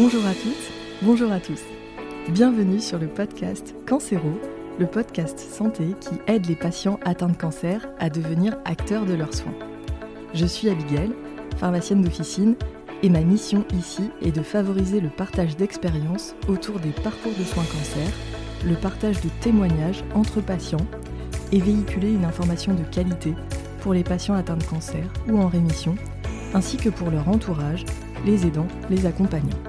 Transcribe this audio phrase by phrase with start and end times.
[0.00, 1.60] Bonjour à toutes, bonjour à tous.
[2.28, 4.30] Bienvenue sur le podcast Cancéro,
[4.78, 9.34] le podcast santé qui aide les patients atteints de cancer à devenir acteurs de leurs
[9.34, 9.56] soins.
[10.34, 11.10] Je suis Abigail,
[11.56, 12.54] pharmacienne d'officine,
[13.02, 17.64] et ma mission ici est de favoriser le partage d'expériences autour des parcours de soins
[17.64, 18.08] cancer,
[18.64, 20.86] le partage de témoignages entre patients
[21.50, 23.34] et véhiculer une information de qualité
[23.80, 25.96] pour les patients atteints de cancer ou en rémission,
[26.54, 27.84] ainsi que pour leur entourage,
[28.24, 29.67] les aidants, les accompagnants.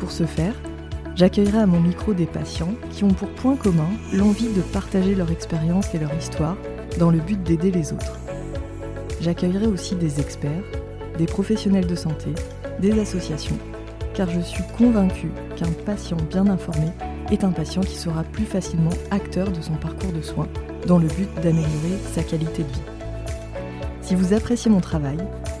[0.00, 0.54] Pour ce faire,
[1.14, 5.30] j'accueillerai à mon micro des patients qui ont pour point commun l'envie de partager leur
[5.30, 6.56] expérience et leur histoire
[6.98, 8.18] dans le but d'aider les autres.
[9.20, 10.64] J'accueillerai aussi des experts,
[11.18, 12.30] des professionnels de santé,
[12.80, 13.58] des associations,
[14.14, 16.86] car je suis convaincue qu'un patient bien informé
[17.30, 20.48] est un patient qui sera plus facilement acteur de son parcours de soins
[20.86, 22.80] dans le but d'améliorer sa qualité de vie.
[24.00, 25.18] Si vous appréciez mon travail,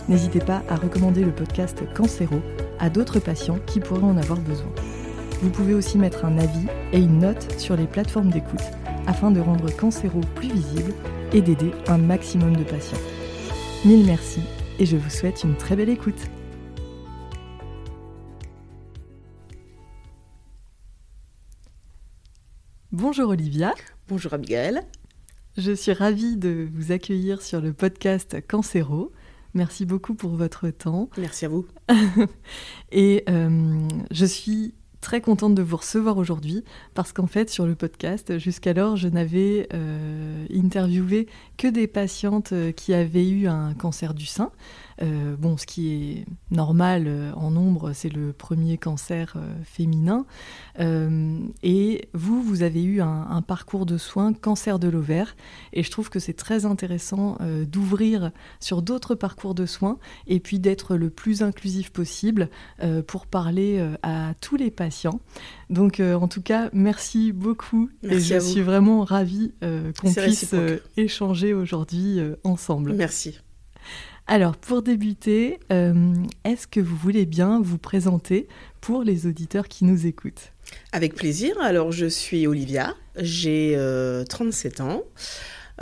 [0.08, 2.40] n'hésitez pas à recommander le podcast Cancéro
[2.80, 4.72] à d'autres patients qui pourraient en avoir besoin.
[5.42, 8.60] Vous pouvez aussi mettre un avis et une note sur les plateformes d'écoute
[9.06, 10.94] afin de rendre Cancéro plus visible
[11.32, 12.98] et d'aider un maximum de patients.
[13.84, 14.40] Mille merci
[14.78, 16.20] et je vous souhaite une très belle écoute.
[22.92, 23.74] Bonjour Olivia.
[24.08, 24.80] Bonjour Abigail.
[25.56, 29.12] Je suis ravie de vous accueillir sur le podcast Cancéro.
[29.54, 31.08] Merci beaucoup pour votre temps.
[31.18, 31.66] Merci à vous.
[32.92, 36.62] Et euh, je suis très contente de vous recevoir aujourd'hui
[36.94, 41.26] parce qu'en fait sur le podcast jusqu'alors je n'avais euh, interviewé
[41.60, 44.50] que des patientes euh, qui avaient eu un cancer du sein
[45.02, 50.26] euh, bon, ce qui est normal euh, en nombre, c'est le premier cancer euh, féminin.
[51.62, 55.36] et vous, vous avez eu un, parcours de soins cancer de l'ovaire.
[55.72, 58.30] Et je trouve que c'est très intéressant d'ouvrir
[58.60, 62.48] sur d'autres parcours de soins et puis d'être le plus inclusif possible
[63.06, 65.20] pour parler à tous les patients.
[65.68, 67.90] Donc, en tout cas, merci beaucoup.
[68.02, 70.54] et je suis vraiment ravie qu'on puisse
[70.96, 72.92] échanger aujourd'hui ensemble.
[72.92, 73.38] Merci.
[74.30, 78.46] Alors, pour débuter, euh, est-ce que vous voulez bien vous présenter
[78.80, 80.52] pour les auditeurs qui nous écoutent?
[80.92, 81.56] Avec plaisir.
[81.60, 83.76] Alors, je suis Olivia, j'ai
[84.28, 85.02] 37 euh, ans.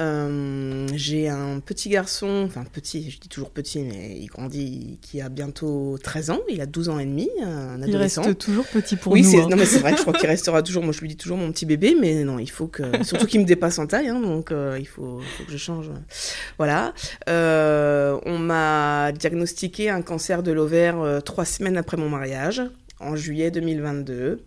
[0.01, 5.21] Euh, j'ai un petit garçon, enfin petit, je dis toujours petit, mais il grandit, qui
[5.21, 8.23] a bientôt 13 ans, il a 12 ans et demi, un adolescent.
[8.23, 9.23] Il reste toujours petit pour nous.
[9.23, 9.49] Oui, hein.
[9.51, 11.51] non mais c'est vrai, je crois qu'il restera toujours, moi je lui dis toujours mon
[11.51, 14.53] petit bébé, mais non, il faut que, surtout qu'il me dépasse en taille, hein, donc
[14.53, 15.91] euh, il, faut, que je change.
[16.59, 16.95] Voilà.
[17.29, 22.63] Euh, on m'a diagnostiqué un cancer de l'ovaire trois semaines après mon mariage,
[23.01, 24.45] en juillet 2022.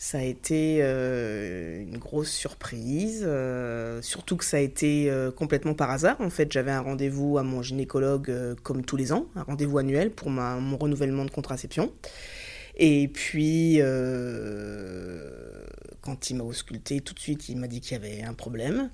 [0.00, 5.74] Ça a été euh, une grosse surprise, euh, surtout que ça a été euh, complètement
[5.74, 6.20] par hasard.
[6.20, 8.32] En fait, j'avais un rendez-vous à mon gynécologue
[8.62, 11.92] comme tous les ans, un rendez-vous annuel pour mon renouvellement de contraception.
[12.76, 13.80] Et puis,
[16.00, 18.90] quand il m'a ausculté, tout de suite, il m'a dit qu'il y avait un problème.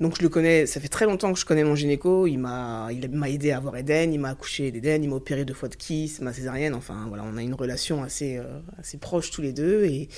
[0.00, 2.88] Donc je le connais, ça fait très longtemps que je connais mon gynéco, il m'a
[2.90, 5.68] il m'a aidé à avoir Eden, il m'a accouché d'Eden, il m'a opéré deux fois
[5.68, 9.42] de kiss, ma césarienne, enfin voilà, on a une relation assez, euh, assez proche tous
[9.42, 9.84] les deux.
[9.84, 10.08] Et,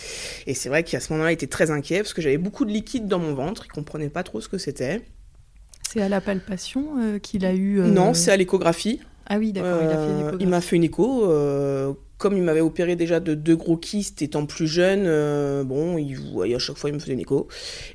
[0.46, 2.70] et c'est vrai qu'à ce moment-là, il était très inquiet parce que j'avais beaucoup de
[2.70, 5.02] liquide dans mon ventre, il comprenait pas trop ce que c'était.
[5.90, 7.80] C'est à la palpation euh, qu'il a eu...
[7.80, 9.00] Euh, non, c'est à l'échographie.
[9.26, 10.36] Ah oui, d'accord, il a fait une échographie.
[10.44, 11.26] Il m'a fait une écho
[12.22, 16.14] comme il m'avait opéré déjà de deux gros kystes étant plus jeune, euh, bon, il
[16.14, 17.48] voyait à chaque fois, il me faisait une écho.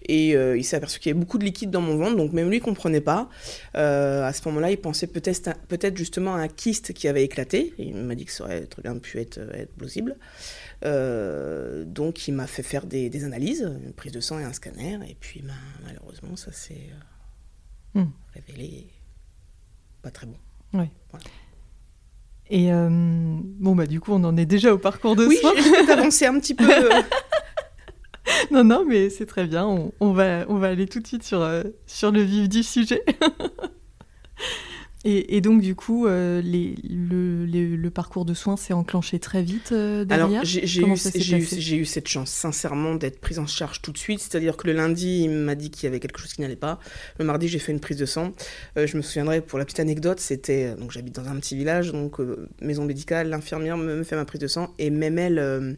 [0.05, 2.33] Et euh, il s'est aperçu qu'il y avait beaucoup de liquide dans mon ventre, donc
[2.33, 3.29] même lui, il comprenait pas.
[3.75, 7.73] Euh, à ce moment-là, il pensait peut-être peut justement à un kyste qui avait éclaté.
[7.77, 10.17] il m'a dit que ça aurait très bien pu être, être plausible.
[10.81, 14.99] donc il m'a fait faire des, analyses, une prise de sang et un scanner.
[15.07, 15.53] Et puis ben,
[15.85, 16.89] malheureusement, ça s'est
[17.93, 18.03] hmm.
[18.33, 18.87] révélé
[20.01, 20.35] pas très bon.
[20.73, 20.89] Oui.
[22.49, 25.53] Et euh, bon, bah, du coup, on en est déjà au parcours de oui, soins.
[25.55, 26.67] Oui, j'ai avancé un petit peu.
[28.51, 29.65] Non, non, mais c'est très bien.
[29.65, 32.61] On, on, va, on va aller tout de suite sur, euh, sur le vif du
[32.61, 33.03] sujet.
[35.05, 40.03] Et, donc, du coup, euh, les, le, parcours de soins s'est enclenché très vite euh,
[40.03, 44.19] derrière Alors, j'ai eu, eu, cette chance, sincèrement, d'être prise en charge tout de suite.
[44.19, 46.79] C'est-à-dire que le lundi, il m'a dit qu'il y avait quelque chose qui n'allait pas.
[47.19, 48.33] Le mardi, j'ai fait une prise de sang.
[48.77, 50.75] Euh, je me souviendrai, pour la petite anecdote, c'était...
[50.75, 52.19] Donc, j'habite dans un petit village, donc
[52.61, 54.73] maison médicale, l'infirmière me, fait ma prise de sang.
[54.79, 55.77] Et même elle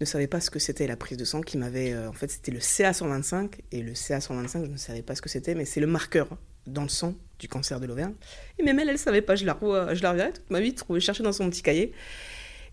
[0.00, 1.94] ne savait pas ce que c'était la prise de sang qui m'avait...
[1.96, 3.50] en fait, c'était le CA125.
[3.72, 6.28] Et le CA125, je ne savais pas ce que c'était, mais c'est le marqueur
[6.66, 8.14] dans le sang du cancer de l'Auvergne.
[8.58, 9.36] Et même elle, elle savait pas.
[9.36, 9.56] Je la,
[9.92, 11.92] je la toute ma vie, chercher dans son petit cahier.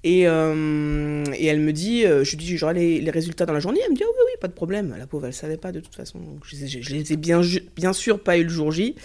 [0.03, 3.53] Et, euh, et elle me dit, euh, je lui dis, j'aurai les, les, résultats dans
[3.53, 3.79] la journée.
[3.83, 4.95] Elle me dit, ah oui, oui, pas de problème.
[4.97, 6.19] La pauvre, elle savait pas de toute façon.
[6.43, 7.41] je, les ai bien,
[7.75, 8.95] bien sûr pas eu le jour J.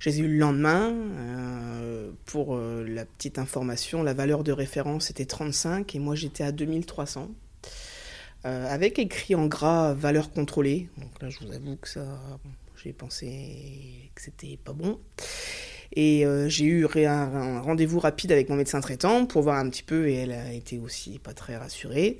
[0.00, 0.92] Je les ai eu le lendemain.
[0.92, 6.50] Euh, pour la petite information, la valeur de référence était 35 et moi j'étais à
[6.50, 7.30] 2300.
[8.46, 10.88] Euh, avec écrit en gras valeur contrôlée.
[10.96, 12.18] Donc là, je vous avoue que ça,
[12.82, 14.98] j'ai pensé que c'était pas bon.
[15.92, 19.82] Et euh, j'ai eu un, rendez-vous rapide avec mon médecin traitant pour voir un petit
[19.82, 22.18] peu, et elle a été aussi pas très rassurée.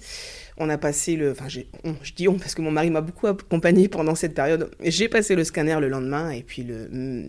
[0.56, 1.30] On a passé le.
[1.30, 4.72] Enfin, je dis on parce que mon mari m'a beaucoup accompagné pendant cette période.
[4.80, 7.28] J'ai passé le scanner le lendemain, et puis le, hmm,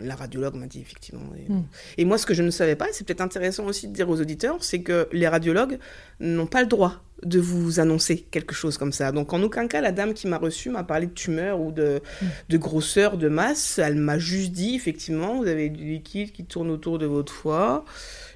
[0.00, 1.20] la radiologue m'a dit effectivement.
[1.48, 1.62] Hmm.
[1.98, 4.18] Et, moi, ce que je ne savais pas, c'est peut-être intéressant aussi de dire aux
[4.20, 5.78] auditeurs, c'est que les radiologues
[6.18, 9.12] n'ont pas le droit de vous annoncer quelque chose comme ça.
[9.12, 12.00] Donc en aucun cas, la dame qui m'a reçue m'a parlé de tumeur ou de,
[12.20, 12.26] mm.
[12.48, 13.78] de grosseur, de masse.
[13.78, 17.84] Elle m'a juste dit, effectivement, vous avez du liquide qui tourne autour de votre foie.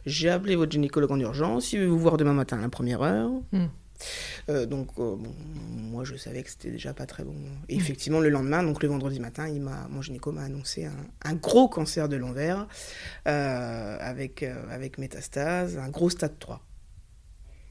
[0.06, 1.73] J'ai appelé votre gynécologue en urgence.
[1.73, 3.31] Il veut vous voir demain matin à la première heure.
[3.52, 3.67] Mm.
[4.49, 7.34] Euh, donc, euh, moi, je savais que c'était déjà pas très bon.
[7.69, 7.81] Et mm.
[7.81, 10.88] effectivement, le lendemain, donc le vendredi matin, il m'a, mon gynéco m'a annoncé
[11.25, 12.67] un, gros cancer de l'envers
[13.26, 16.64] euh, avec, avec métastase, un gros stade 3.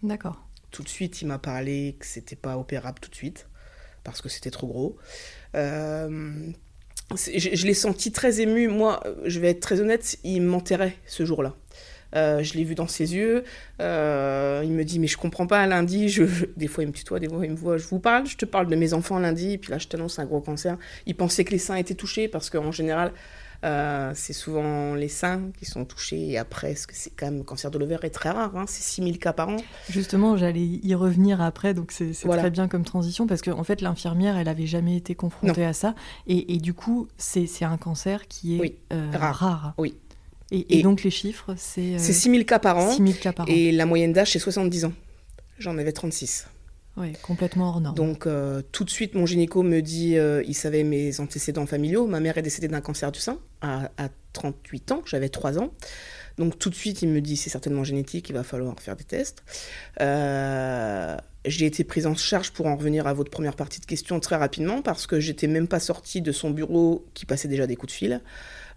[0.04, 0.47] D'accord.
[0.72, 3.48] Tout de suite, il m'a parlé que c'était pas opérable tout de suite,
[4.04, 4.98] parce que c'était trop gros.
[5.56, 6.52] Euh,
[7.16, 8.68] je, l'ai senti très ému.
[8.68, 11.56] Moi, je vais être très honnête, il m'enterrait ce jour-là.
[12.15, 13.44] Euh, je l'ai vu dans ses yeux.
[13.81, 16.09] Euh, il me dit mais je comprends pas lundi.
[16.09, 16.24] Je,
[16.57, 17.77] des fois il me tutoie, des fois il me voit.
[17.77, 19.54] Je vous parle, je te parle de mes enfants lundi.
[19.54, 20.77] Et puis là je t'annonce un gros cancer.
[21.06, 23.12] Il pensait que les seins étaient touchés parce qu'en général
[23.63, 27.71] euh, c'est souvent les seins qui sont touchés et après, c'est quand même le cancer
[27.71, 29.57] de l'ovaire est très rare, hein, c'est 6000 cas par an.
[29.89, 33.81] Justement, j'allais y revenir après, donc c'est très bien comme transition parce qu'en en fait,
[33.81, 35.95] l'infirmière, elle avait jamais été confrontée à ça
[36.27, 39.74] et, du coup, c'est un cancer qui est euh, rare.
[39.77, 39.95] Oui.
[40.52, 41.96] Et, donc les chiffres, c'est...
[41.96, 42.92] Euh, c'est 6000 cas par an.
[42.92, 43.52] 6000 cas par an.
[43.52, 44.94] Et la moyenne d'âge, c'est 70 ans.
[45.60, 46.48] J'en avais 36.
[46.98, 47.96] Oui, complètement hors norme.
[47.96, 52.08] Donc, euh, tout de suite, mon gynéco me dit euh, il savait mes antécédents familiaux.
[52.08, 53.90] Ma mère est décédée d'un cancer du sein à,
[54.34, 55.72] 38 ans, j'avais 3 ans.
[56.38, 59.04] Donc, tout de suite, il me dit c'est certainement génétique, il va falloir faire des
[59.04, 59.44] tests.
[60.02, 64.20] Euh, j'ai été prise en charge pour en revenir à votre première partie de question
[64.20, 67.76] très rapidement parce que j'étais même pas sortie de son bureau qui passait déjà des
[67.76, 68.22] coups de fil.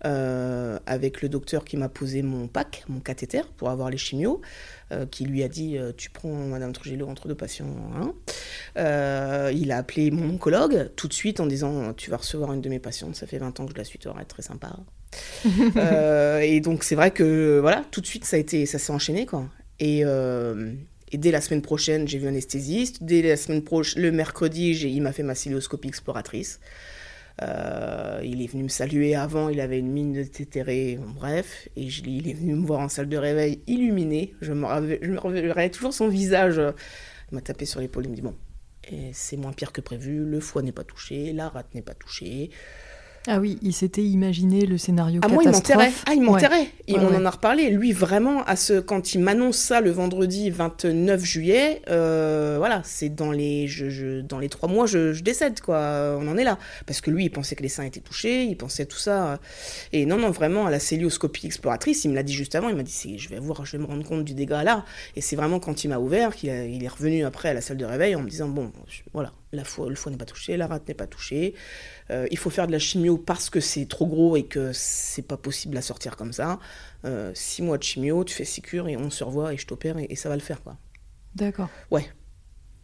[0.06, 4.40] Euh, avec le docteur qui m'a posé mon pack, mon cathéter pour avoir les chimios,
[4.92, 7.66] euh, qui lui a dit euh, Tu prends Madame Trujillo entre deux patients.
[7.94, 8.14] Hein.
[9.52, 12.68] il a appelé mon oncologue tout de suite en disant Tu vas recevoir une de
[12.70, 14.74] mes patientes, ça fait 20 ans que je la suis, tu vas être très sympa.
[16.42, 19.26] et donc c'est vrai que voilà, tout de suite ça a été, ça s'est enchaîné
[19.26, 19.44] quoi.
[19.80, 23.02] Et, et dès la semaine prochaine, j'ai vu un anesthésiste.
[23.02, 26.58] Dès la semaine prochaine, le mercredi, il m'a fait ma cilioscopie exploratrice.
[27.42, 31.88] Euh, il est venu me saluer avant, il avait une mine de tétéré, bref, et
[31.88, 34.34] je, il est venu me voir en salle de réveil illuminé.
[34.40, 34.66] Je me,
[35.02, 36.60] je toujours son visage.
[37.30, 38.34] Il m'a tapé sur l'épaule, il me dit Bon,
[39.12, 42.50] c'est moins pire que prévu, le foie n'est pas touché, la rate n'est pas touchée.
[43.26, 45.76] Ah oui, il s'était imaginé le scénario ah, catastrophe.
[45.76, 46.68] Moi, il Ah, il m'enterrait.
[46.88, 47.68] on en a reparlé.
[47.68, 53.10] Lui, vraiment, à ce, quand il m'annonce ça le vendredi 29 juillet, euh, voilà, c'est
[53.10, 56.16] dans les, je, dans les trois mois, je, décède, quoi.
[56.18, 56.58] On en est là.
[56.86, 59.38] Parce que lui, il pensait que les seins étaient touchés, il pensait tout ça.
[59.92, 62.76] Et non, non, vraiment, à la célioscopie exploratrice, il me l'a dit juste avant, il
[62.76, 64.86] m'a dit, je vais voir, je vais me rendre compte du dégât là.
[65.14, 67.76] Et c'est vraiment quand il m'a ouvert qu'il il est revenu après à la salle
[67.76, 68.72] de réveil en me disant, bon,
[69.12, 71.54] voilà, la foi, le foie n'est pas touché, la rate n'est pas touchée.
[72.10, 75.26] Euh, il faut faire de la chimio parce que c'est trop gros et que c'est
[75.26, 76.58] pas possible à sortir comme ça.
[77.04, 79.66] Euh, six mois de chimio, tu fais six cures et on se revoit et je
[79.66, 80.76] t'opère et, ça va le faire quoi.
[81.34, 81.68] D'accord.
[81.90, 82.08] Ouais.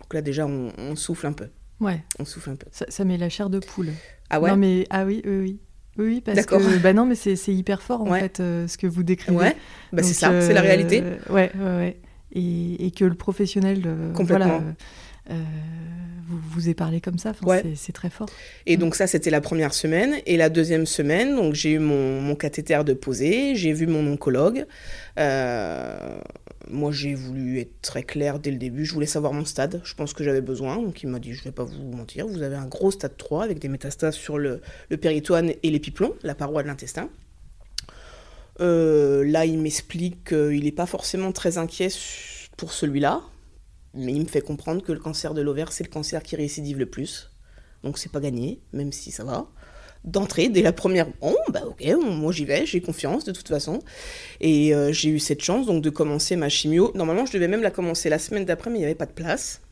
[0.00, 1.48] Donc là déjà on, souffle un peu.
[1.80, 2.02] Ouais.
[2.18, 2.66] On souffle un peu.
[2.70, 3.90] Ça, met la chair de poule.
[4.30, 4.50] Ah ouais.
[4.50, 5.60] Non mais ah oui oui oui.
[5.98, 9.02] Oui, parce que bah non, mais c'est hyper fort en fait euh, ce que vous
[9.02, 9.34] décrivez.
[9.34, 9.56] Ouais,
[9.94, 11.02] bah, c'est ça, c'est la réalité.
[11.30, 12.00] Ouais, ouais, ouais.
[12.32, 13.80] Et, et, que le professionnel,
[14.12, 14.58] Complètement.
[14.58, 14.74] Voilà,
[15.28, 17.32] vous vous ait parlé comme ça.
[17.76, 18.28] C'est très fort.
[18.66, 20.16] Et donc ça, c'était la première semaine.
[20.26, 24.06] Et la deuxième semaine, donc j'ai eu mon, mon, cathéter de poser, j'ai vu mon
[24.12, 24.66] oncologue.
[25.18, 26.18] Euh,
[26.68, 28.84] moi, j'ai voulu être très clair dès le début.
[28.84, 29.80] Je voulais savoir mon stade.
[29.84, 30.76] Je pense que j'avais besoin.
[30.76, 33.16] Donc il m'a dit, je ne vais pas vous mentir, vous avez un gros stade
[33.16, 37.08] 3 avec des métastases sur le, le péritoine et l'épiplon, la paroi de l'intestin.
[38.60, 41.88] Euh, là, il m'explique qu'il n'est pas forcément très inquiet
[42.56, 43.22] pour celui-là,
[43.94, 46.78] mais il me fait comprendre que le cancer de l'ovaire, c'est le cancer qui récidive
[46.78, 47.30] le plus.
[47.82, 49.48] Donc c'est pas gagné, même si ça va.
[50.04, 53.80] D'entrée, dès la première, bon, bah ok, moi j'y vais, j'ai confiance de toute façon.
[54.40, 56.92] Et euh, j'ai eu cette chance donc de commencer ma chimio.
[56.94, 59.12] Normalement, je devais même la commencer la semaine d'après, mais il n'y avait pas de
[59.12, 59.62] place.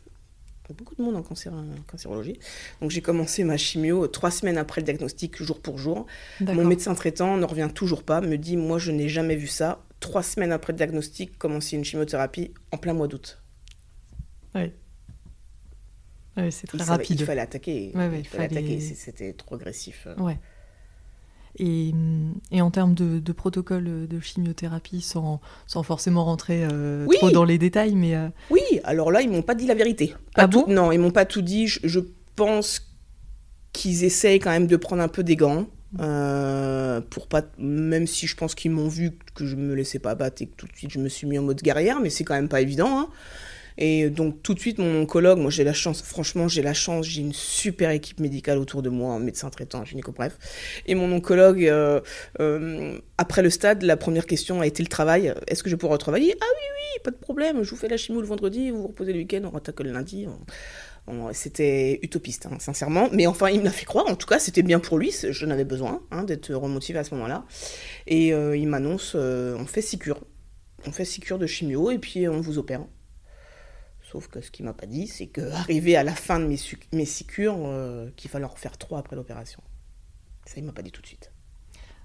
[0.65, 1.53] Il y a beaucoup de monde en cancer,
[1.87, 2.39] cancérologie.
[2.81, 6.07] Donc j'ai commencé ma chimio trois semaines après le diagnostic, jour pour jour.
[6.41, 9.85] Mon médecin traitant ne revient toujours pas, me dit Moi je n'ai jamais vu ça.
[10.01, 13.44] Trois semaines après le diagnostic, commencer une chimiothérapie en plein mois d'août.
[14.55, 14.73] Oui.
[16.51, 17.21] c'est très rapide.
[17.21, 17.93] il fallait attaquer.
[17.95, 18.81] il fallait attaquer.
[18.81, 20.09] C'était trop agressif.
[20.19, 20.39] Ouais.
[21.59, 21.93] Et,
[22.53, 26.67] en termes de, protocole de chimiothérapie, sans, sans forcément rentrer
[27.13, 28.17] trop dans les détails, mais...
[28.51, 30.15] Oui, alors là, ils m'ont pas dit la vérité.
[30.35, 30.65] ah bon?
[30.69, 31.69] Non, ils m'ont pas tout dit.
[31.69, 32.01] Je,
[32.37, 32.83] pense
[33.73, 35.67] qu'ils essayent quand même de prendre un peu des gants.
[37.11, 40.43] pour pas même si je pense qu'ils m'ont vu que je me laissais pas battre
[40.43, 42.35] et que tout de suite je me suis mis en mode guerrière mais c'est quand
[42.35, 43.09] même pas évident hein.
[43.79, 47.07] Et donc tout de suite, mon oncologue, moi j'ai la chance, franchement j'ai la chance,
[47.07, 50.39] j'ai une super équipe médicale autour de moi, médecin traitant, gynéco, bref.
[50.87, 52.01] Et mon oncologue, euh,
[52.41, 55.35] euh, après le stade, la première question a été le travail.
[55.49, 56.35] Est-ce que je pourrais retravailler?
[56.41, 58.89] Ah oui, oui, pas de problème, je vous fais la chimie le vendredi, vous vous
[58.89, 60.27] reposez le week-end, on attaque le lundi.
[61.33, 63.09] C'était utopiste, hein, sincèrement.
[63.13, 64.07] Mais enfin, il me fait croire.
[64.07, 65.13] En tout cas, c'était bien pour lui.
[65.13, 67.45] Je n'avais besoin hein, d'être remotivé à ce moment-là.
[68.07, 70.23] Et euh, il m'annonce on fait six cures.
[70.87, 72.87] On fait six cures de chimio et puis on vous opère.
[74.15, 76.57] Sauf que ce qu'il m'a pas dit, c'est qu'arrivé à la fin de mes,
[76.93, 79.61] mes six cures, euh, qu'il fallait en refaire trois après l'opération.
[80.47, 81.33] Ça, il m'a pas dit tout de suite.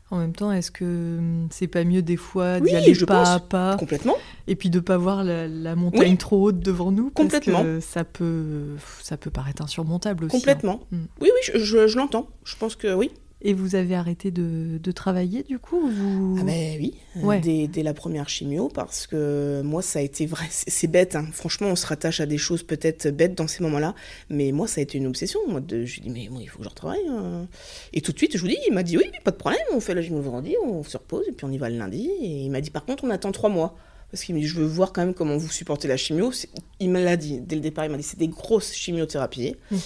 [0.09, 3.39] En même temps, est-ce que hum, c'est pas mieux des fois d'y aller pas à
[3.39, 4.17] pas Complètement.
[4.47, 7.11] Et puis de pas voir la, montagne trop haute devant nous?
[7.11, 7.59] Complètement.
[7.59, 10.35] Parce que ça peut, ça peut paraître insurmontable aussi.
[10.35, 10.39] Hein.
[10.39, 10.79] Complètement.
[10.91, 11.05] Hum.
[11.21, 12.27] Oui, oui, je l'entends.
[12.43, 13.11] Je pense que oui.
[13.41, 16.37] Et vous avez arrêté de, travailler du coup vous...
[16.39, 20.45] Ah ben oui, euh, dès, la première chimio, parce que moi ça a été vrai,
[20.49, 21.25] c'est bête, hein.
[21.31, 23.93] franchement on se rattache à des choses peut-être bêtes dans ces moments-là,
[24.29, 26.49] mais moi ça a été une obsession, moi, de, je lui dis mais moi il
[26.49, 27.07] faut que je retravaille.
[27.07, 27.47] Hein.
[27.93, 29.79] Et tout de suite je vous dis, il m'a dit oui, pas de problème, on
[29.79, 32.43] fait la chimio vendredi, on se repose et puis on y va le lundi, et
[32.43, 33.77] il m'a dit par contre on attend trois mois
[34.11, 36.31] parce qu'il me dit je veux voir quand même comment vous supportez la chimio.
[36.79, 39.55] Il me l'a dit dès le départ, il m'a dit c'est des grosses chimiothérapies.
[39.71, 39.77] Mmh.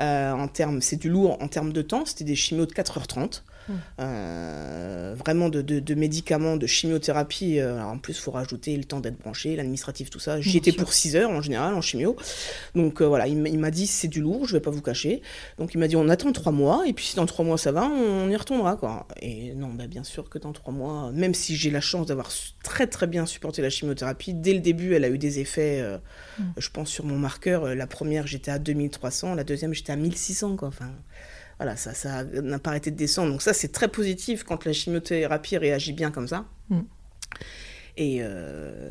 [0.00, 3.42] Euh, en termes, c'est du lourd en termes de temps, c'était des chimios de 4h30.
[4.00, 7.58] Euh, vraiment de, médicaments, de chimiothérapie.
[7.58, 10.40] Euh, en plus, il faut rajouter le temps d'être branché, l'administratif, tout ça.
[10.40, 12.16] J'y étais pour 6 heures en général en chimio.
[12.74, 15.22] Donc euh, voilà, il m'a dit c'est du lourd, je vais pas vous cacher.
[15.58, 17.72] Donc il m'a dit on attend 3 mois, et puis si dans 3 mois ça
[17.72, 18.76] va, on, y retournera.
[18.76, 19.06] Quoi.
[19.20, 22.30] Et non, bah, bien sûr que dans 3 mois, même si j'ai la chance d'avoir
[22.62, 25.82] très très bien supporté la chimiothérapie, dès le début, elle a eu des effets,
[26.38, 26.42] mm.
[26.56, 27.74] je pense, sur mon marqueur.
[27.74, 30.56] La première, j'étais à 2300, la deuxième, j'étais à 1600.
[30.56, 30.68] Quoi.
[30.68, 30.90] Enfin,
[31.58, 33.30] voilà, ça, ça n'a pas arrêté de descendre.
[33.30, 36.46] Donc ça, c'est très positif quand la chimiothérapie réagit bien comme ça.
[36.68, 36.80] Mm.
[37.96, 38.90] Et, euh,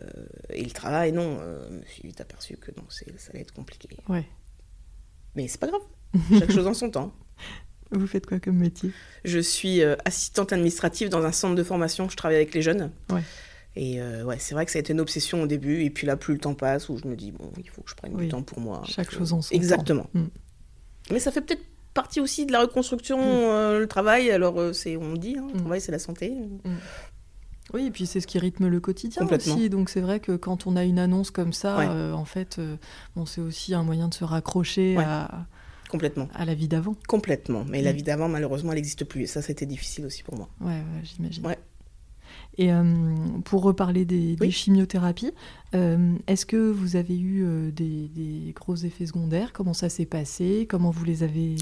[0.52, 3.54] et, le travail, non, euh, je me suis vite aperçu que non, ça allait être
[3.54, 3.90] compliqué.
[4.08, 4.28] Ouais.
[5.36, 5.82] Mais c'est pas grave,
[6.40, 7.12] chaque chose en son temps.
[7.92, 8.92] Vous faites quoi comme métier?
[9.26, 12.92] Je suis euh, assistante administrative dans un centre de formation, je travaille avec les jeunes.
[13.10, 13.24] Ouais.
[13.76, 16.18] Et ouais, c'est vrai que ça a été une obsession au début, et puis là,
[16.18, 18.28] plus le temps passe, où je me dis, bon, il faut que je prenne du
[18.28, 18.84] temps pour moi.
[18.86, 20.04] Chaque chose en son Exactement.
[20.04, 20.10] temps.
[20.14, 20.42] Exactement.
[21.10, 21.64] Mais ça fait peut-être
[21.94, 23.22] partie aussi de la reconstruction, mm.
[23.22, 24.32] euh, le travail.
[24.32, 25.62] Alors, euh, c'est on dit, hein, le mm.
[25.62, 26.30] travail, c'est la santé.
[26.30, 26.72] Mm.
[27.74, 29.70] Oui, et puis c'est ce qui rythme le quotidien aussi.
[29.70, 32.60] Donc c'est vrai que quand on a une annonce comme ça, euh, en fait,
[33.16, 35.46] bon, c'est aussi un moyen de se raccrocher à,
[35.90, 36.28] Complètement.
[36.34, 36.96] à la vie d'avant.
[37.08, 37.64] Complètement.
[37.70, 39.22] Mais la vie d'avant, malheureusement, elle n'existe plus.
[39.22, 40.50] Et ça, c'était difficile aussi pour moi.
[40.60, 41.48] Ouais, ouais j'imagine.
[41.48, 41.58] Ouais.
[42.58, 42.84] Et euh,
[43.46, 45.32] pour reparler des, chimiothérapies,
[45.74, 49.54] euh, est-ce que vous avez eu euh, des, gros effets secondaires?
[49.54, 50.68] Comment ça s'est passé?
[50.70, 51.56] Comment vous les avez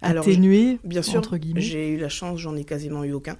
[0.00, 1.22] atténués Bien sûr,
[1.56, 3.36] j'ai eu la chance, j'en ai quasiment eu aucun.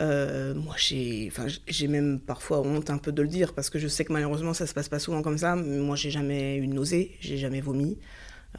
[0.00, 3.88] moi, j'ai, enfin, j'ai même parfois honte un peu de le dire parce que je
[3.88, 5.56] sais que malheureusement ça se passe pas souvent comme ça.
[5.56, 7.98] Moi, j'ai jamais eu de nausée, j'ai jamais vomi.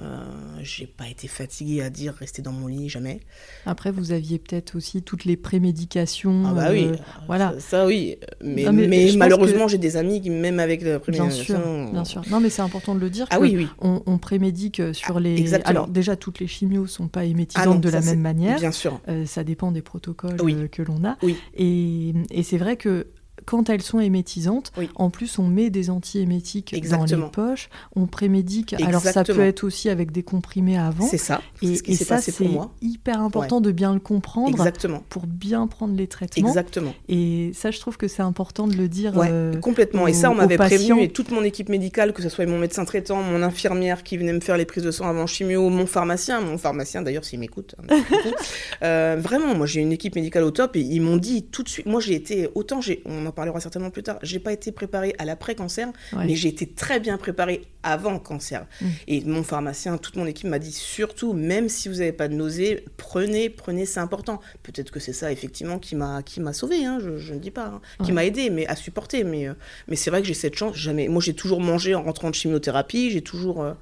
[0.01, 0.23] Euh,
[0.61, 3.21] j'ai pas été fatiguée à dire rester dans mon lit, jamais.
[3.65, 6.43] Après, vous aviez peut-être aussi toutes les prémédications.
[6.47, 6.95] Ah bah oui, euh,
[7.27, 7.55] voilà.
[7.59, 8.17] Ça, oui.
[8.41, 11.55] Mais, mais, malheureusement, j'ai des amis qui, même avec la prémédication...
[11.55, 12.21] Bien sûr, bien sûr.
[12.29, 13.27] Non, mais c'est important de le dire.
[13.29, 13.67] Ah oui, oui.
[13.79, 15.37] On, prémédique sur les...
[15.37, 15.69] Exactement.
[15.69, 18.59] Alors déjà, toutes les chimios sont pas émétisantes ah de la même manière.
[18.59, 18.99] Bien sûr.
[19.07, 20.37] Euh, ça dépend des protocoles
[20.69, 21.17] que l'on a.
[21.21, 21.37] Oui.
[21.55, 23.07] Et, et c'est vrai que
[23.45, 28.75] quand elles sont émétisantes, en plus on met des antiémétiques dans les poches, on prémédique.
[28.81, 31.05] Alors ça peut être aussi avec des comprimés avant.
[31.05, 31.41] C'est ça.
[31.61, 32.33] Et, et ça c'est
[32.81, 35.03] hyper important de bien le comprendre Exactement.
[35.09, 36.47] pour bien prendre les traitements.
[36.47, 36.93] Exactement.
[37.09, 39.13] Et ça je trouve que c'est important de le dire.
[39.17, 40.07] Euh, complètement.
[40.07, 42.85] et ça on m'avait prévenu et toute mon équipe médicale, que ce soit mon médecin
[42.85, 46.41] traitant, mon infirmière qui venait me faire les prises de sang avant chimio, mon pharmacien,
[46.41, 47.75] mon pharmacien d'ailleurs s'il m'écoute.
[47.79, 47.97] Hein,
[48.83, 51.69] euh, vraiment, moi j'ai une équipe médicale au top et ils m'ont dit tout de
[51.69, 51.85] suite.
[51.85, 54.19] Moi j'ai été autant j'ai on en parlera certainement plus tard.
[54.21, 58.65] J'ai pas été préparée à l'après-cancer, mais j'ai été très bien préparée avant cancer.
[58.81, 58.85] Mm.
[59.07, 62.33] Et mon pharmacien, toute mon équipe m'a dit surtout, même si vous n'avez pas de
[62.33, 64.39] nausées, prenez, prenez, c'est important.
[64.63, 67.65] Peut-être que c'est ça effectivement qui m'a qui m'a sauvé, hein, je, ne dis pas,
[67.65, 69.23] hein, qui m'a aidé, mais à supporter.
[69.23, 69.53] Mais euh,
[69.87, 70.75] mais c'est vrai que j'ai cette chance.
[70.75, 71.07] Jamais.
[71.07, 73.11] Moi, j'ai toujours mangé en rentrant de chimiothérapie.
[73.11, 73.73] J'ai toujours euh,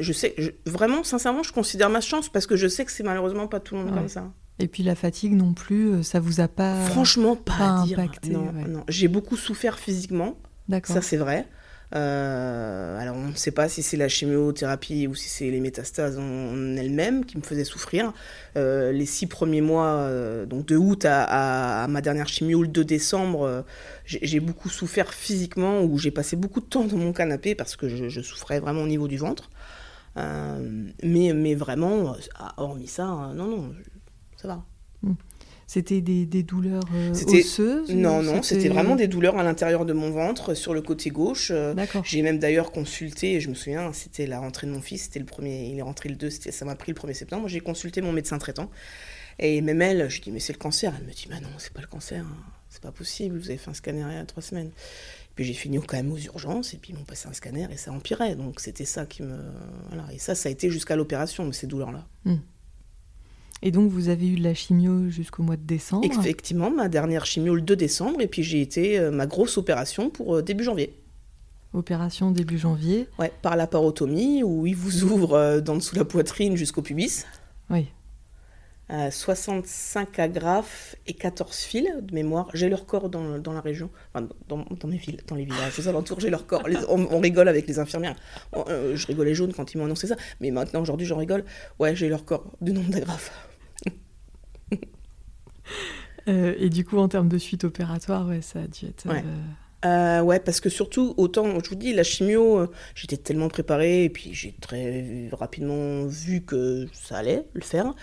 [0.00, 3.46] je sais, vraiment, sincèrement, je considère ma chance parce que je sais que c'est malheureusement
[3.46, 4.30] pas tout le monde comme ça.
[4.58, 8.30] Et puis la fatigue non plus, euh, ça vous a pas franchement pas, impacté.
[8.30, 8.84] Non, non.
[8.88, 10.36] J'ai beaucoup souffert physiquement.
[10.84, 11.46] Ça c'est vrai.
[11.94, 16.18] Euh, alors on ne sait pas si c'est la chimiothérapie ou si c'est les métastases
[16.18, 18.12] en, elles-mêmes qui me faisaient souffrir.
[18.56, 22.84] Euh, les six premiers mois, euh, donc de août à, ma dernière chimio, le 2
[22.84, 23.64] décembre,
[24.04, 27.88] j'ai beaucoup souffert physiquement, où j'ai passé beaucoup de temps dans mon canapé parce que
[27.88, 29.50] je, souffrais vraiment au niveau du ventre.
[30.16, 32.16] mais, mais vraiment,
[32.56, 33.74] hormis ça, non, non,
[34.36, 34.64] ça va.
[35.02, 35.14] Hmm.
[35.66, 40.10] C'était des, douleurs euh, osseuses Non, non, c'était vraiment des douleurs à l'intérieur de mon
[40.10, 41.50] ventre, sur le côté gauche.
[41.52, 41.74] Euh,
[42.04, 45.24] j'ai même d'ailleurs consulté, je me souviens, c'était la rentrée de mon fils, c'était le
[45.24, 47.48] premier, il est rentré le 2, ça m'a pris le 1er septembre.
[47.48, 48.70] J'ai consulté mon médecin traitant.
[49.40, 50.94] Et même elle, je lui dis, mais c'est le cancer.
[50.96, 52.36] Elle me dit, bah non, c'est pas le cancer, hein.
[52.70, 54.70] c'est pas possible, vous avez fait un scanner il y a trois semaines.
[55.34, 57.76] Puis j'ai fini quand même aux urgences, et puis ils m'ont passé un scanner et
[57.76, 58.36] ça empirait.
[58.36, 59.36] Donc c'était ça qui me.
[59.88, 60.06] Voilà.
[60.12, 62.06] Et ça, ça a été jusqu'à l'opération, ces douleurs-là.
[62.24, 62.36] Hmm.
[63.62, 67.24] Et donc, vous avez eu de la chimio jusqu'au mois de décembre Effectivement, ma dernière
[67.24, 70.64] chimio le 2 décembre, et puis j'ai été euh, ma grosse opération pour euh, début
[70.64, 70.94] janvier.
[71.72, 76.04] Opération début janvier Ouais, par la parotomie, où ils vous ouvrent euh, d'en dessous la
[76.04, 77.24] poitrine jusqu'au pubis.
[77.70, 77.86] Oui.
[78.88, 82.48] 65 agrafes et 14 fils de mémoire.
[82.54, 85.78] J'ai leur corps dans, dans la région, enfin, dans, dans, mes villes, dans les villages,
[85.78, 86.62] aux alentours, j'ai leur corps.
[86.88, 88.16] on, rigole avec les infirmières.
[88.54, 91.44] je rigolais jaune quand ils m'ont annoncé ça, mais maintenant, aujourd'hui, j'en rigole.
[91.78, 93.32] Ouais, j'ai leur corps du nombre d'agrafes.
[96.28, 99.08] Euh, et du coup, en termes de suite opératoire, ouais, ça a dû être.
[99.08, 99.22] Ouais.
[99.84, 104.04] Euh, ouais, parce que surtout, autant, je vous dis, la chimio, euh, j'étais tellement préparée,
[104.04, 107.94] et puis j'ai très rapidement vu que ça allait le faire.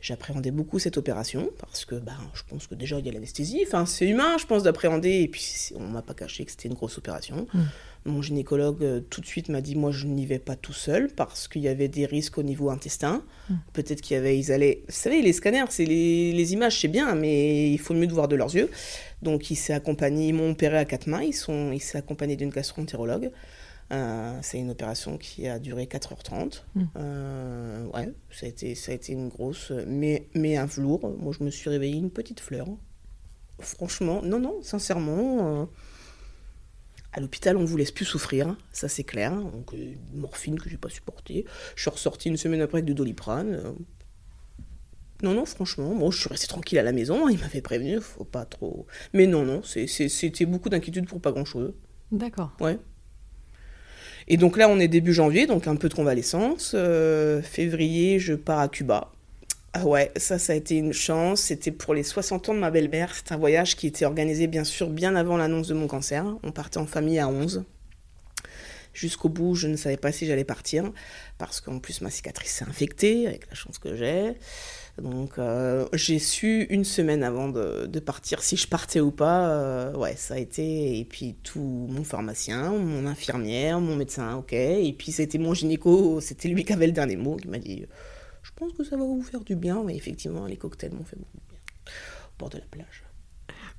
[0.00, 3.62] J'appréhendais beaucoup cette opération, parce que ben, je pense que déjà, il y a l'anesthésie.
[3.66, 6.74] Enfin, c'est humain, je pense, d'appréhender, et puis on m'a pas caché que c'était une
[6.74, 7.46] grosse opération.
[7.52, 7.60] Mmh.
[8.06, 11.08] Mon gynécologue euh, tout de suite m'a dit moi je n'y vais pas tout seul
[11.08, 13.24] parce qu'il y avait des risques au niveau intestin.
[13.50, 13.56] Hmm.
[13.72, 17.16] Peut-être qu'il y avait ils allaient vous savez les scanners c'est les, images c'est bien
[17.16, 18.70] mais il faut mieux de voir de leurs yeux.
[19.22, 22.36] Donc il s'est accompagné ils m'ont opéré à quatre mains ils sont il s'est accompagné
[22.36, 23.32] d'une gastroentérologue.
[23.92, 26.62] Euh, c'est une opération qui a duré 4h30.
[26.74, 26.84] Hmm.
[26.96, 31.16] Euh, ouais, ça a, été, ça a été une grosse, mais, mais un velours.
[31.18, 32.66] Moi, je me suis réveillée une petite fleur.
[33.58, 35.68] Franchement, non, non, sincèrement,
[37.16, 39.34] à l'hôpital, on ne vous laisse plus souffrir, ça c'est clair.
[39.34, 41.46] Donc, euh, morphine que j'ai pas supporté.
[41.74, 43.54] Je suis ressortie une semaine après avec du doliprane.
[43.54, 43.72] Euh.
[45.22, 47.26] Non, non, franchement, bon, je suis restée tranquille à la maison.
[47.30, 48.86] Il m'avait prévenu, faut pas trop.
[49.14, 51.72] Mais non, non, c'était beaucoup d'inquiétude pour pas grand-chose.
[52.12, 52.54] D'accord.
[52.60, 52.78] Ouais.
[54.28, 56.72] Et donc là, on est début janvier, donc un peu de convalescence.
[56.74, 59.12] Euh, février, je pars à Cuba.
[59.72, 61.42] Ah ouais, ça, ça a été une chance.
[61.42, 63.14] C'était pour les 60 ans de ma belle-mère.
[63.14, 66.24] C'est un voyage qui était organisé, bien sûr, bien avant l'annonce de mon cancer.
[66.42, 67.64] On partait en famille à 11.
[68.94, 70.90] Jusqu'au bout, je ne savais pas si j'allais partir,
[71.36, 74.32] parce qu'en plus, ma cicatrice s'est infectée, avec la chance que j'ai.
[74.98, 79.50] Donc, euh, j'ai su une semaine avant de, partir si je partais ou pas.
[79.50, 80.98] Euh, ouais, ça a été.
[80.98, 84.52] Et puis, tout mon pharmacien, mon infirmière, mon médecin, ok.
[84.52, 87.86] Et puis, c'était mon gynéco, c'était lui qui avait le dernier mot, qui m'a dit
[88.42, 89.82] je pense que ça va vous faire du bien.
[89.84, 91.58] Mais effectivement, les cocktails m'ont fait beaucoup de bien.
[91.86, 93.05] Au bord de la plage.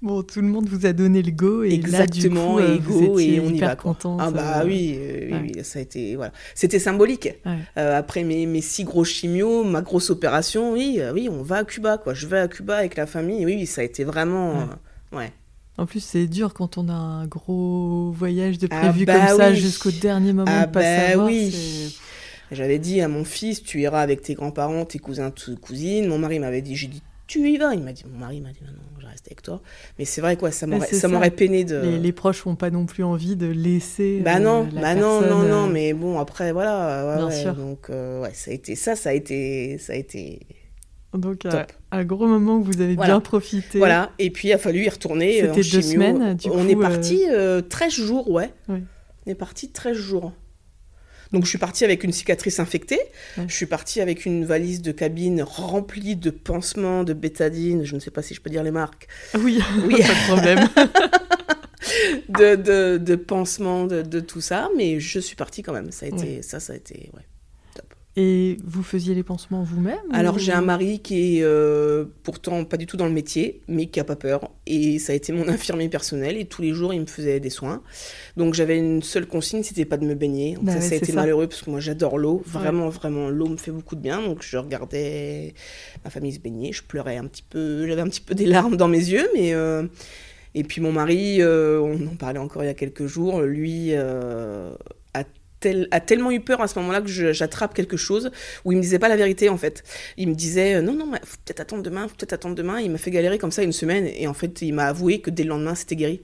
[0.01, 3.19] Bon, tout le monde vous a donné le go et exactement là, du coup, euh,
[3.19, 3.75] et on y va.
[3.75, 7.29] Content, ah bah oui, euh, oui, ça a été voilà, c'était symbolique.
[7.77, 11.63] Euh, après mes, mes six gros chimios, ma grosse opération, oui, oui, on va à
[11.63, 12.13] Cuba quoi.
[12.13, 13.43] Je vais à Cuba avec la famille.
[13.43, 14.67] Oui, ça a été vraiment,
[15.11, 15.31] ouais.
[15.79, 19.37] En plus, c'est dur quand on a un gros voyage de ah prévu bah comme
[19.37, 21.25] ça jusqu'au dernier moment ah pas bah.
[21.25, 21.95] Oui.
[22.51, 26.07] J'avais dit à mon fils, tu iras avec tes grands-parents, tes cousins, tes cousines.
[26.07, 27.75] Mon mari m'avait dit, j'ai dit, tu y vas.
[27.75, 28.73] Il m'a dit, mon mari m'a dit, non,
[29.17, 29.61] non, avec toi.
[29.99, 31.97] Mais c'est vrai, quoi, ça m'aurait, ça m'aurait peiné de.
[32.01, 34.21] Les, proches n'ont pas non plus envie de laisser.
[34.23, 37.15] Bah non, euh, bah non, non, non, euh, mais bon, après, voilà.
[37.17, 37.53] Bien sûr.
[37.53, 39.77] Donc, euh, ouais, ça a été ça, ça a été.
[39.77, 40.39] Ça a été...
[41.13, 41.47] Donc,
[41.91, 43.77] un gros moment où vous avez bien profité.
[43.79, 45.41] Voilà, et puis il a fallu y retourner.
[45.41, 47.25] C'était deux semaines, du On est parti
[47.69, 48.51] 13 jours, ouais.
[48.69, 50.33] On est parti 13 jours.
[51.31, 52.99] Donc je suis partie avec une cicatrice infectée,
[53.47, 57.99] je suis partie avec une valise de cabine remplie de pansements, de bétadine, je ne
[57.99, 59.07] sais pas si je peux dire les marques.
[59.37, 60.01] Oui, oui.
[60.01, 60.69] pas de problème.
[62.29, 65.91] de, de, de pansements, de, de, tout ça, mais je suis partie quand même.
[65.91, 67.23] Ça a été, ça, ça a été, ouais.
[68.19, 72.77] Et vous faisiez les pansements vous-même Alors j'ai un mari qui est euh, pourtant pas
[72.77, 74.49] du tout dans le métier, mais qui a pas peur.
[74.65, 77.51] Et ça a été mon infirmier personnel et tous les jours il me faisait des
[77.51, 77.83] soins.
[78.35, 80.55] Donc j'avais une seule consigne, c'était pas de me baigner.
[80.55, 82.41] Donc bah ça, a été malheureux parce que moi j'adore l'eau.
[82.43, 84.19] Vraiment, vraiment, l'eau me fait beaucoup de bien.
[84.19, 85.53] Donc je regardais
[86.03, 88.77] ma famille se baigner, je pleurais un petit peu, j'avais un petit peu des larmes
[88.77, 89.53] dans mes yeux, mais...
[89.53, 89.83] Euh,
[90.55, 93.93] et puis mon mari, euh, on en parlait encore il y a quelques jours, lui
[95.91, 98.31] a tellement eu peur à ce moment-là que j'attrape quelque chose
[98.65, 99.83] où il me disait pas la vérité en fait.
[100.17, 102.79] Il me disait euh, non non mais faut peut-être attendre demain, faut peut-être attendre demain.
[102.79, 105.29] Il m'a fait galérer comme ça une semaine et en fait il m'a avoué que
[105.29, 106.21] dès le lendemain c'était guéri.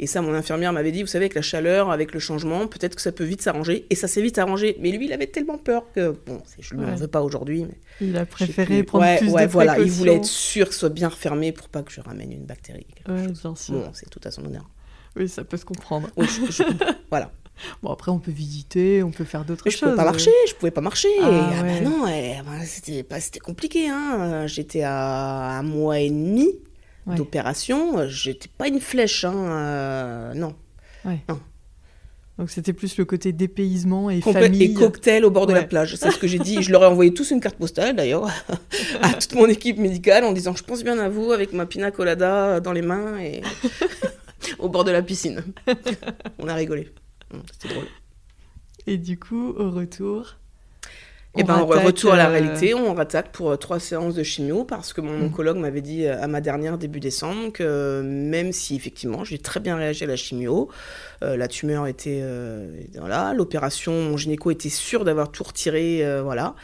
[0.00, 2.94] Et ça, mon infirmière m'avait dit, vous savez, avec la chaleur, avec le changement, peut-être
[2.94, 3.84] que ça peut vite s'arranger.
[3.90, 4.76] Et ça s'est vite arrangé.
[4.80, 7.64] Mais lui, il avait tellement peur que, bon, je ne lui en veux pas aujourd'hui.
[7.64, 10.88] Mais il a préféré prendre plus de voilà, Il voulait être sûr que ce soit
[10.88, 12.86] bien refermé pour pas que je ramène une bactérie.
[13.08, 13.74] Ouais, bien sûr.
[13.74, 14.68] Bon, c'est tout à son honneur.
[15.16, 16.10] Oui, ça peut se comprendre.
[17.10, 17.32] voilà.
[17.82, 19.80] Bon, après, on peut visiter, on peut faire d'autres choses.
[19.80, 21.08] Je pouvais pas marcher, je pouvais pas marcher.
[21.22, 23.88] Ah, ah bah non, bah, c'était pas, c'était compliqué.
[23.88, 24.46] Hein.
[24.46, 26.48] J'étais à un mois et demi
[27.06, 28.06] d'opération.
[28.08, 29.34] J'étais pas une flèche, hein.
[29.34, 30.54] Euh, non.
[31.04, 31.40] non.
[32.38, 34.62] Donc c'était plus le côté dépaysement et famille.
[34.62, 35.96] Et cocktail au bord de la plage.
[35.96, 36.62] C'est ce que j'ai dit.
[36.62, 38.28] Je leur ai envoyé tous une carte postale d'ailleurs
[39.02, 41.90] à toute mon équipe médicale en disant je pense bien à vous avec ma pina
[41.90, 43.42] colada dans les mains et
[44.60, 45.42] au bord de la piscine.
[46.38, 46.92] On a rigolé.
[47.52, 47.88] C'était drôle.
[48.86, 50.36] Et du coup, au retour,
[51.38, 54.24] et eh ben, retour à la euh, réalité, on rattaque pour euh, trois séances de
[54.24, 55.24] chimio parce que mon mm.
[55.26, 59.60] oncologue m'avait dit euh, à ma dernière début décembre que même si effectivement j'ai très
[59.60, 60.68] bien réagi à la chimio,
[61.20, 62.22] la tumeur était
[62.96, 66.54] voilà, l'opération, mon gynéco était sûr d'avoir tout retiré, voilà,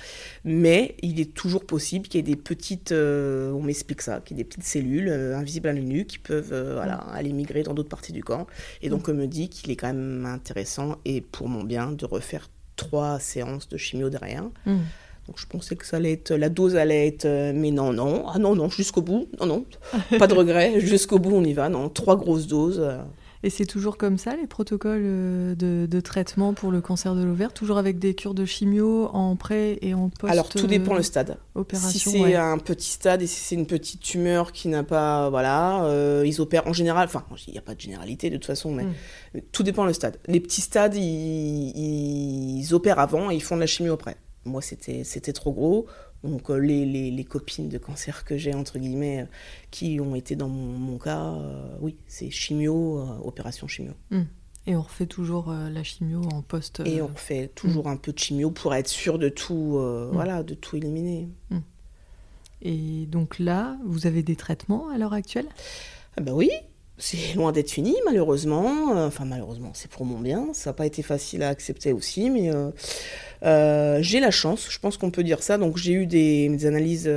[0.44, 4.40] mais il est toujours possible qu'il y ait des petites, on m'explique ça, qu'il y
[4.40, 7.14] ait des petites cellules invisibles à l'œil nu qui peuvent voilà mm.
[7.14, 8.46] aller migrer dans d'autres parties du corps,
[8.80, 9.10] et donc mm.
[9.10, 13.18] on me dit qu'il est quand même intéressant et pour mon bien de refaire trois
[13.18, 14.44] séances de chimio derrière.
[14.66, 14.78] Hmm.
[15.26, 18.26] Donc je pensais que ça allait être, la dose allait être, euh, mais non, non,
[18.28, 19.64] ah non, non, jusqu'au bout, non, non,
[20.18, 22.86] pas de regret, jusqu'au bout on y va, non, trois grosses doses.
[23.44, 23.46] Euh.
[23.46, 27.52] Et c'est toujours comme ça, les protocoles euh, de, traitement pour le cancer de l'ovaire
[27.52, 31.02] Toujours avec des cures de chimio en pré et en post Alors, tout dépend le
[31.02, 31.38] stade.
[31.54, 35.30] Opération, si c'est un petit stade et si c'est une petite tumeur qui n'a pas...
[35.30, 37.06] Voilà, euh, ils opèrent en général...
[37.06, 39.40] Enfin, il n'y a pas de généralité de toute façon, mais hmm.
[39.52, 40.18] tout dépend le stade.
[40.26, 44.16] Les petits stades, ils, ils opèrent avant et ils font de la chimio après.
[44.44, 45.86] Moi, c'était trop gros.
[46.24, 49.26] Donc euh, les, les, les, copines de cancer que j'ai, entre guillemets, euh,
[49.70, 53.92] qui ont été dans mon, cas, euh, oui, c'est chimio, opération chimio.
[54.10, 54.22] Hmm.
[54.66, 56.80] Et on refait toujours la chimio en poste.
[56.86, 57.92] Et on refait toujours hmm.
[57.92, 60.10] un peu de chimio pour être sûr de tout, hmm.
[60.12, 61.28] voilà, de tout éliminer.
[62.62, 65.48] Et donc là, vous avez des traitements à l'heure actuelle?
[66.16, 66.50] Ah bah oui,
[66.96, 68.92] c'est loin d'être fini, malheureusement.
[69.04, 70.54] Enfin, malheureusement, c'est pour mon bien.
[70.54, 72.50] Ça n'a pas été facile à accepter aussi, mais
[73.44, 75.58] euh, euh, j'ai la chance, je pense qu'on peut dire ça.
[75.58, 77.10] Donc, j'ai eu des, analyses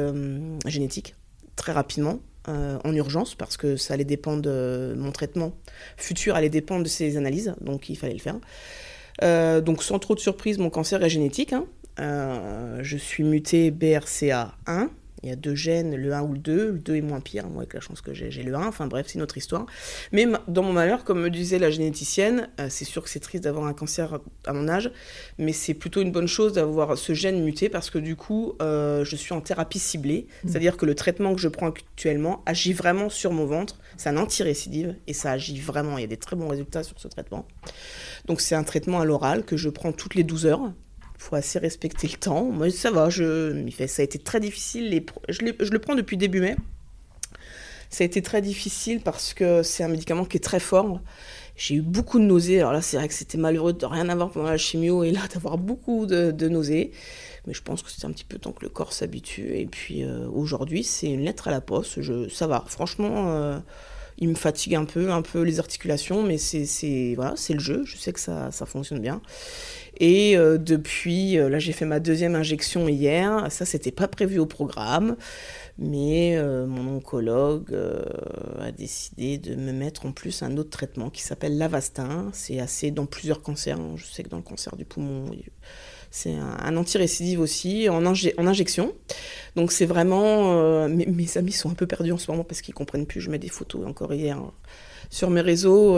[0.66, 1.16] génétiques
[1.56, 4.50] très rapidement, en urgence, parce que ça allait dépendre
[4.96, 5.54] mon traitement
[5.98, 8.40] futur, allait dépendre de ces analyses, donc il fallait le faire.
[9.62, 11.54] donc, sans trop de surprise, mon cancer est génétique.
[11.54, 11.66] Hein.
[12.82, 14.90] je suis mutée BRCA1
[15.24, 16.72] il y a deux gènes, le 1 ou le 2.
[16.72, 18.68] Le 2 est moins pire, moi avec la chance que j'ai le 1.
[18.68, 19.66] Enfin bref, c'est une autre histoire.
[20.12, 23.44] Mais dans mon malheur, comme me disait la généticienne, euh, c'est sûr que c'est triste
[23.44, 24.92] d'avoir un cancer à mon âge,
[25.38, 29.04] mais c'est plutôt une bonne chose d'avoir ce gène muté parce que du coup, euh,
[29.06, 30.28] je suis en thérapie ciblée.
[30.28, 30.50] Mmh.
[30.50, 33.80] C'est-à-dire que le traitement que je prends actuellement agit vraiment sur mon ventre.
[33.98, 35.98] C'est un anti-récidive et ça agit vraiment.
[35.98, 37.48] Il y a des très bons résultats sur ce traitement.
[38.26, 40.72] Donc c'est un traitement à l'oral que je prends toutes les 12 heures.
[41.18, 42.46] Faut assez respecter le temps.
[42.46, 43.10] Moi, ça va.
[43.10, 45.04] Je, ça a été très difficile.
[45.30, 46.56] Je le prends depuis début mai.
[47.90, 51.02] Ça a été très difficile parce que c'est un médicament qui est très fort.
[51.56, 52.60] J'ai eu beaucoup de nausées.
[52.60, 55.22] Alors là, c'est vrai que c'était malheureux de rien avoir pendant la chimio et là
[55.34, 56.92] d'avoir beaucoup de, nausées.
[57.46, 59.56] Mais je pense que c'est un petit peu temps que le corps s'habitue.
[59.56, 62.02] Et puis euh, aujourd'hui, c'est une lettre à la poste.
[62.02, 62.64] Je, ça va.
[62.68, 63.60] Franchement, euh,
[64.18, 67.84] il me fatigue un peu, un peu les articulations, mais c'est voilà, le jeu.
[67.86, 69.22] Je sais que ça, ça fonctionne bien.
[70.00, 74.38] Et euh, depuis, euh, là j'ai fait ma deuxième injection hier, ça c'était pas prévu
[74.38, 75.16] au programme,
[75.80, 77.78] mais euh, mon oncologue
[78.60, 82.30] a décidé de me mettre en plus un autre traitement qui s'appelle l'Avastin.
[82.34, 85.32] C'est assez dans plusieurs cancers, je sais que dans le cancer du poumon,
[86.10, 88.94] c'est un, anti-récidive aussi, en, injection.
[89.56, 90.88] Donc c'est vraiment...
[90.88, 93.40] Mes, amis sont un peu perdus en ce moment parce qu'ils comprennent plus, je mets
[93.40, 94.42] des photos encore hier
[95.10, 95.96] sur mes réseaux,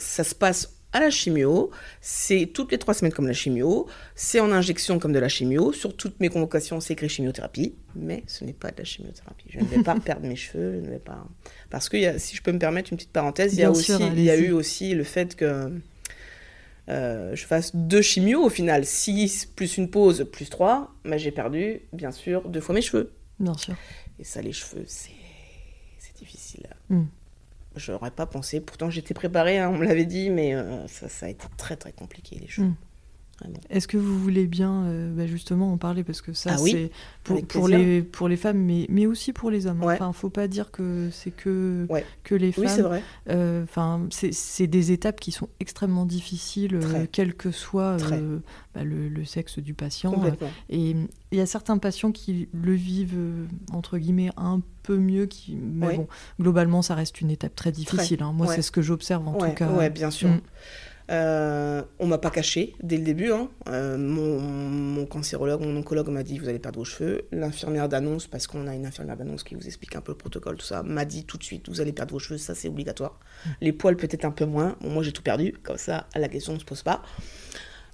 [0.00, 1.70] ça se passe à la chimio.
[2.00, 3.86] C'est toutes les trois semaines comme la chimio.
[4.14, 5.72] C'est en injection comme de la chimio.
[5.72, 7.74] Sur toutes mes convocations, c'est écrit chimiothérapie.
[7.94, 9.46] Mais ce n'est pas de la chimiothérapie.
[9.50, 10.74] Je ne vais pas perdre mes cheveux.
[10.74, 11.26] Je ne vais pas...
[11.70, 14.22] Parce que si je peux me permettre une petite parenthèse, il y, a aussi, il
[14.22, 15.70] y a eu aussi le fait que
[16.88, 18.84] euh, je fasse deux chimios au final.
[18.84, 23.12] 6 plus une pause plus 3, mais j'ai perdu, bien sûr, deux fois mes cheveux.
[23.38, 23.74] Bien sûr.
[24.18, 25.12] Et ça, les cheveux, c'est
[26.18, 26.66] difficile.
[26.88, 27.04] Hmm.
[27.78, 28.60] Je n'aurais pas pensé.
[28.60, 31.92] Pourtant, j'étais préparée, hein, on me l'avait dit, mais euh, ça, a été très, très
[31.92, 32.66] compliqué, les choses.
[32.66, 32.74] Hmm.
[33.70, 36.90] Est-ce que vous voulez bien euh, bah, justement en parler parce que ça ah c'est
[37.22, 39.82] pour, les pour les femmes mais, mais aussi pour les hommes.
[39.82, 41.86] Enfin, faut pas dire que c'est que
[42.24, 42.64] que les femmes.
[42.64, 43.02] Oui, c'est vrai.
[43.28, 47.96] Euh, enfin, c'est des étapes qui sont extrêmement difficiles, euh, quel que soit
[48.74, 50.14] bah, le, sexe du patient.
[50.68, 50.96] et
[51.30, 53.18] il y a certains patients qui le vivent
[53.72, 56.08] entre guillemets un peu mieux, qui mais bon,
[56.40, 58.22] globalement ça reste une étape très difficile.
[58.22, 58.32] Hein.
[58.32, 59.70] Moi, c'est ce que j'observe en tout cas.
[59.70, 60.28] Ouais, bien sûr.
[60.28, 60.40] Mm.
[61.10, 63.32] Euh, on m'a pas caché dès le début.
[63.32, 63.48] Hein.
[63.68, 67.26] Euh, mon, cancérologue, mon oncologue m'a dit vous allez perdre vos cheveux.
[67.32, 70.56] L'infirmière d'annonce, parce qu'on a une infirmière d'annonce qui vous explique un peu le protocole,
[70.56, 73.18] tout ça, m'a dit tout de suite vous allez perdre vos cheveux, ça c'est obligatoire.
[73.60, 74.76] Les poils peut-être un peu moins.
[74.80, 77.02] moi j'ai tout perdu, comme ça la question ne se pose pas.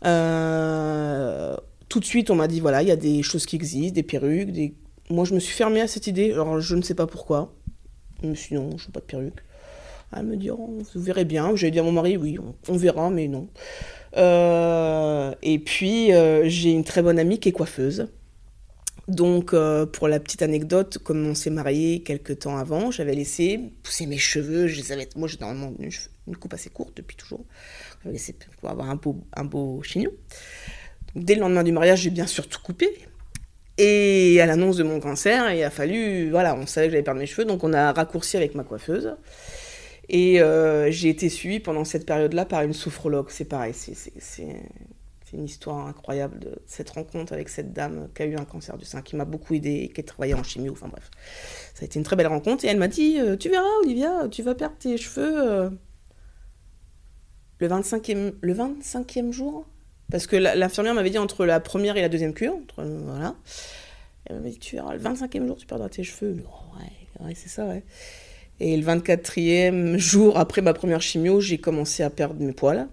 [0.05, 1.57] Euh,
[1.89, 4.03] tout de suite on m'a dit voilà il y a des choses qui existent, des
[4.03, 4.51] perruques.
[4.51, 4.75] Des...
[5.09, 6.33] Moi je me suis fermée à cette idée.
[6.33, 7.55] Alors je ne sais pas pourquoi.
[8.23, 9.45] Je me suis dit non je veux pas de perruque.
[10.17, 11.55] Elle me dit, oh, vous verrez bien.
[11.57, 13.49] J'ai dit à mon mari, oui, on, verra, mais non.
[14.17, 18.09] Euh, et puis, euh, j'ai une très bonne amie qui est coiffeuse.
[19.07, 23.61] Donc, euh, pour la petite anecdote, comme on s'est marié quelques temps avant, j'avais laissé
[23.83, 24.67] pousser mes cheveux.
[24.67, 27.45] Je les avais, moi, j'ai normalement une, coupe assez courte depuis toujours.
[28.03, 30.11] J'avais laissé pour avoir un beau chignon.
[31.15, 32.89] dès le lendemain du mariage, j'ai bien sûr tout coupé.
[33.77, 37.21] Et à l'annonce de mon cancer, il a fallu, voilà, on savait que j'allais perdre
[37.21, 39.17] mes cheveux, donc on a raccourci avec ma coiffeuse.
[40.09, 43.27] Et euh, j'ai été suivie pendant cette période-là par une sophrologue.
[43.31, 44.53] C'est pareil, c'est
[45.33, 48.85] une histoire incroyable de cette rencontre avec cette dame qui a eu un cancer du
[48.85, 50.71] sein, qui m'a beaucoup aidée qui a travaillé en chimie.
[50.71, 51.11] Enfin bref,
[51.75, 52.65] ça a été une très belle rencontre.
[52.65, 55.71] Et elle m'a dit euh, Tu verras, Olivia, tu vas perdre tes cheveux euh,
[57.59, 59.67] le, 25e, le 25e jour.
[60.11, 62.57] Parce que l'infirmière m'avait dit entre la première et la deuxième cure.
[62.77, 63.35] voilà.
[64.27, 66.37] Elle m'a dit Tu verras, le 25e jour, tu perdras tes cheveux.
[66.79, 67.83] ouais, ouais c'est ça, ouais.
[68.61, 72.89] Et le 24e jour après ma première chimio, j'ai commencé à perdre mes poils.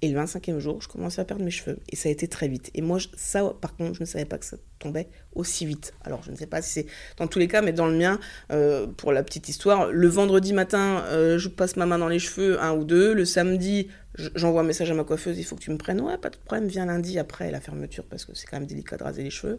[0.00, 1.80] Et le 25e jour, je commençais à perdre mes cheveux.
[1.90, 2.70] Et ça a été très vite.
[2.74, 5.92] Et moi, ça, par contre, je ne savais pas que ça tombait aussi vite.
[6.04, 8.20] Alors, je ne sais pas si c'est dans tous les cas, mais dans le mien,
[8.52, 12.20] euh, pour la petite histoire, le vendredi matin, euh, je passe ma main dans les
[12.20, 13.12] cheveux, un ou deux.
[13.12, 13.88] Le samedi,
[14.36, 16.00] j'envoie un message à ma coiffeuse, il faut que tu me prennes.
[16.00, 18.98] Ouais, pas de problème, viens lundi après la fermeture, parce que c'est quand même délicat
[18.98, 19.58] de raser les cheveux.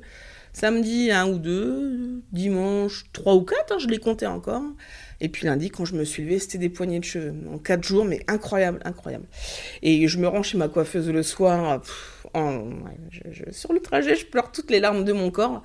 [0.53, 2.21] Samedi, un ou deux.
[2.31, 4.63] Dimanche, trois ou quatre, hein, je les comptais encore.
[5.21, 7.33] Et puis lundi, quand je me suis levée, c'était des poignées de cheveux.
[7.51, 9.25] En quatre jours, mais incroyable, incroyable.
[9.81, 11.81] Et je me rends chez ma coiffeuse le soir.
[13.51, 15.63] sur le trajet, je pleure toutes les larmes de mon corps.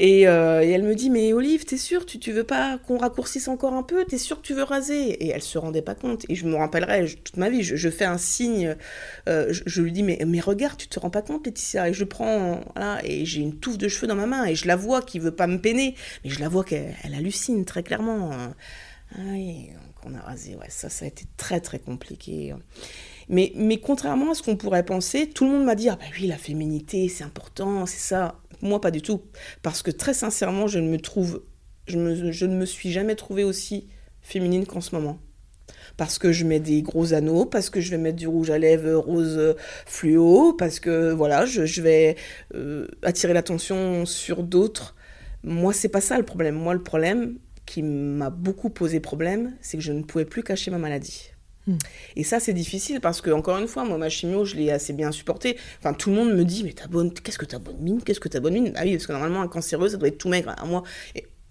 [0.00, 3.48] Euh, et, elle me dit, mais Olive, t'es sûre, tu, tu veux pas qu'on raccourcisse
[3.48, 4.04] encore un peu?
[4.04, 5.10] T'es sûre que tu veux raser?
[5.24, 6.24] Et elle se rendait pas compte.
[6.28, 8.76] Et je me rappellerai toute ma vie, je, fais un signe,
[9.28, 11.88] euh, je, lui dis, mais, mais regarde, tu te rends pas compte, Laetitia?
[11.88, 14.66] Et je prends, voilà, et j'ai une touffe de cheveux dans ma main, et je
[14.66, 18.30] la vois qui veut pas me peiner, mais je la vois qu'elle hallucine très clairement.
[19.12, 19.70] Ah oui,
[20.04, 22.54] on a rasé, ouais, ça, ça a été très très compliqué.
[23.28, 26.06] Mais, mais contrairement à ce qu'on pourrait penser, tout le monde m'a dit, ah bah
[26.18, 28.40] oui, la féminité, c'est important, c'est ça.
[28.62, 29.22] Moi, pas du tout.
[29.62, 31.42] Parce que très sincèrement, je ne me trouve,
[31.86, 33.88] je, ne me suis jamais trouvée aussi
[34.22, 35.18] féminine qu'en ce moment.
[35.96, 38.58] Parce que je mets des gros anneaux, parce que je vais mettre du rouge à
[38.58, 42.16] lèvres rose fluo, parce que voilà, je, vais
[42.54, 44.94] euh, attirer l'attention sur d'autres.
[45.42, 46.54] Moi, c'est pas ça le problème.
[46.54, 50.70] Moi, le problème qui m'a beaucoup posé problème, c'est que je ne pouvais plus cacher
[50.70, 51.29] ma maladie.
[51.70, 51.78] Hmm.
[52.16, 54.92] Et ça, c'est difficile parce que, encore une fois, moi, ma chimio, je l'ai assez
[54.92, 55.56] bien supportée.
[55.78, 58.18] Enfin, tout le monde me dit, mais t'as bonne, qu'est-ce que t'as bonne mine, qu'est-ce
[58.18, 58.72] que t'as bonne mine?
[58.76, 60.54] Ah oui, parce que normalement, un cancéreux, ça doit être tout maigre.
[60.58, 60.82] À moi,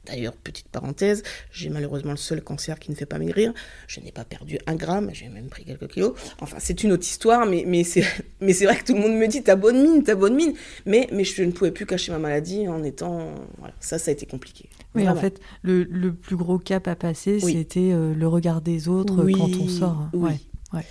[0.10, 3.54] D'ailleurs, petite parenthèse, j'ai malheureusement le seul cancer qui ne fait pas maigrir.
[3.88, 6.14] Je n'ai pas perdu un gramme, j'ai même pris quelques kilos.
[6.42, 9.44] Enfin, c'est une autre histoire, mais, mais c'est vrai que tout le monde me dit,
[9.44, 10.54] t'as bonne mine, t'as bonne mine.
[10.86, 13.34] Mais, mais je ne pouvais plus cacher ma maladie en étant...
[13.60, 14.68] Voilà, ça, ça a été compliqué.
[14.96, 18.88] Oui, en fait, le, le, plus gros cap à passer, c'était euh, le regard des
[18.88, 20.10] autres quand on sort.
[20.14, 20.32] Oui.
[20.74, 20.86] Ouais.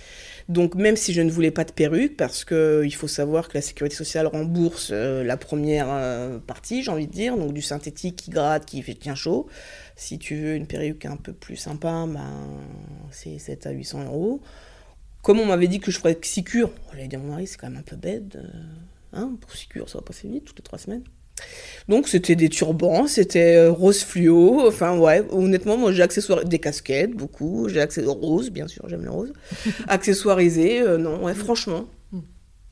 [0.49, 3.61] Donc même si je ne voulais pas de perruque, parce qu'il faut savoir que la
[3.61, 8.15] sécurité sociale rembourse euh, la première euh, partie, j'ai envie de dire, donc du synthétique
[8.15, 9.47] qui gratte, qui fait tient chaud.
[9.95, 12.47] Si tu veux une perruque un peu plus sympa, ben,
[13.11, 14.41] c'est 7 à 800 euros.
[15.21, 17.79] Comme on m'avait dit que je ferais Sicure, j'allais dire mon mari, c'est quand même
[17.79, 18.37] un peu bête.
[19.13, 21.03] hein, pour Sicure, ça va passer vite, toutes les trois semaines.
[21.87, 26.59] Donc c'était des turbans, c'était euh, rose fluo, enfin ouais, honnêtement moi j'ai accessoirisé des
[26.59, 29.33] casquettes beaucoup, j'ai accessoirisé rose bien sûr, j'aime le rose.
[29.87, 31.85] accessoirisé, euh, non, ouais, franchement.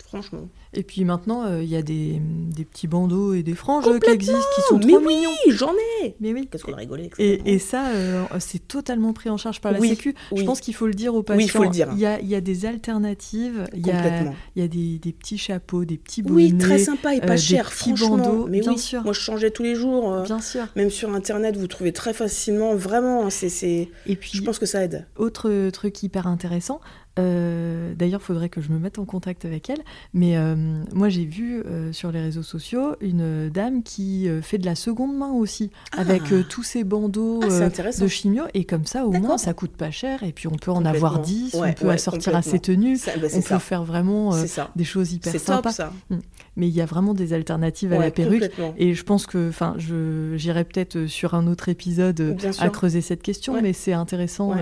[0.08, 0.48] Franchement.
[0.74, 4.10] Et puis maintenant, euh, il y a des, des, petits bandeaux et des franges qui
[4.10, 5.32] existent, qui sont trop mais mignons.
[5.50, 9.30] j'en ai Mais oui Qu'est-ce qu'on a rigolé et, et, ça, euh, c'est totalement pris
[9.30, 10.16] en charge par la Sécu.
[10.34, 11.40] Je pense qu'il faut le dire aux patients.
[11.40, 11.90] Oui, il faut le dire.
[11.92, 13.68] Il y a, y a des alternatives.
[13.74, 14.22] Il y a,
[14.56, 16.54] il y a des, des, petits chapeaux, des petits bonnets.
[16.54, 18.18] Oui, très sympa et pas euh, cher, franchement.
[18.18, 19.04] Bandeaux, mais bien oui, sûr.
[19.04, 20.22] Moi, je changeais tous les jours.
[20.22, 20.68] bien sûr.
[20.78, 22.76] Même sur Internet, vous trouvez très facilement.
[22.76, 23.90] Vraiment, c'est...
[24.06, 25.06] Et puis, je pense que ça aide.
[25.18, 26.80] Autre truc hyper intéressant,
[27.20, 29.82] Euh, d'ailleurs, il faudrait que je me mette en contact avec elle.
[30.14, 30.56] Mais euh,
[30.94, 35.16] moi, j'ai vu euh, sur les réseaux sociaux une dame qui fait de la seconde
[35.16, 36.02] main aussi, ah.
[36.02, 38.44] avec tous ces bandeaux ah, de chimio.
[38.54, 40.24] Et comme ça, au moins, ça coûte pas cher.
[40.24, 43.42] Et puis, on peut en avoir 10, on peut assortir à ses tenues, bah, on
[43.42, 44.32] peut faire vraiment
[44.76, 45.72] des choses hyper sympas.
[45.72, 45.94] Ça.
[46.10, 46.18] Mm.
[46.58, 48.52] Mais il y a vraiment des alternatives à la perruque.
[48.78, 53.62] Et je pense que, enfin, j'irai peut-être sur un autre épisode à creuser cette question,
[53.62, 54.54] mais c'est intéressant,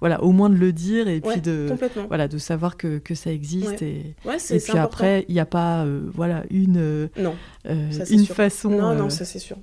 [0.00, 1.74] voilà, au moins de le dire et puis de
[2.08, 3.82] voilà, de savoir que, que ça existe.
[3.82, 4.14] Et,
[4.50, 7.34] et puis après, il n'y a pas euh, voilà, une, euh, non,
[7.66, 8.70] euh, une façon.
[8.70, 9.56] Non, non, ça c'est sûr.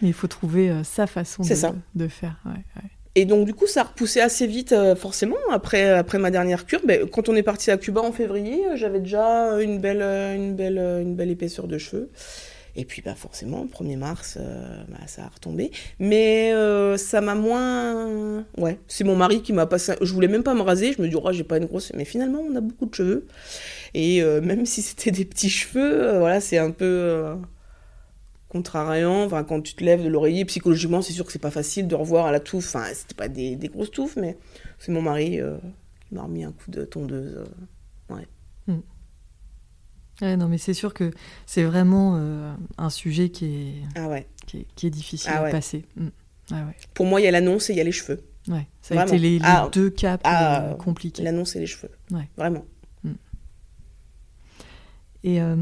[0.00, 1.48] Mais il faut trouver sa façon de,
[1.94, 2.36] de, faire.
[3.14, 6.80] Et donc, du coup, ça a repoussé assez vite, forcément, après, après ma dernière cure.
[6.86, 10.78] Ben, quand on est parti à Cuba en février, j'avais déjà une belle, une, belle,
[10.78, 12.10] une belle épaisseur de cheveux.
[12.74, 15.70] Et puis, bah, forcément, 1er mars, euh, bah, ça a retombé.
[15.98, 18.44] Mais euh, ça m'a moins.
[18.56, 19.92] Ouais, c'est mon mari qui m'a passé.
[20.00, 20.92] Je voulais même pas me raser.
[20.92, 21.92] Je me dis, oh, j'ai pas une grosse.
[21.94, 23.26] Mais finalement, on a beaucoup de cheveux.
[23.94, 27.34] Et euh, même si c'était des petits cheveux, voilà, c'est un peu
[28.52, 29.24] contrariant.
[29.24, 31.94] Enfin, quand tu te lèves de l'oreiller, psychologiquement, c'est sûr que c'est pas facile de
[31.94, 32.74] revoir à la touffe.
[32.74, 34.36] Enfin, c'était pas des, des, grosses touffes, mais
[34.78, 35.40] c'est mon mari
[36.08, 37.44] qui m'a remis un coup de tondeuse.
[38.10, 38.26] ouais.
[38.66, 38.80] Hmm
[40.22, 41.10] non, mais c'est sûr que
[41.46, 44.26] c'est vraiment euh, un sujet qui est, ah ouais.
[44.46, 45.84] qui est, difficile à passer.
[45.96, 46.08] Mm.
[46.50, 48.22] Ah Pour moi, il y a l'annonce et il y a les cheveux.
[48.48, 49.68] Ouais, ça a été les, ah.
[49.72, 51.22] deux caps euh, compliqués.
[51.22, 51.90] L'annonce et les cheveux.
[52.36, 52.64] Vraiment.
[53.04, 53.12] Mm.
[55.24, 55.56] Et euh,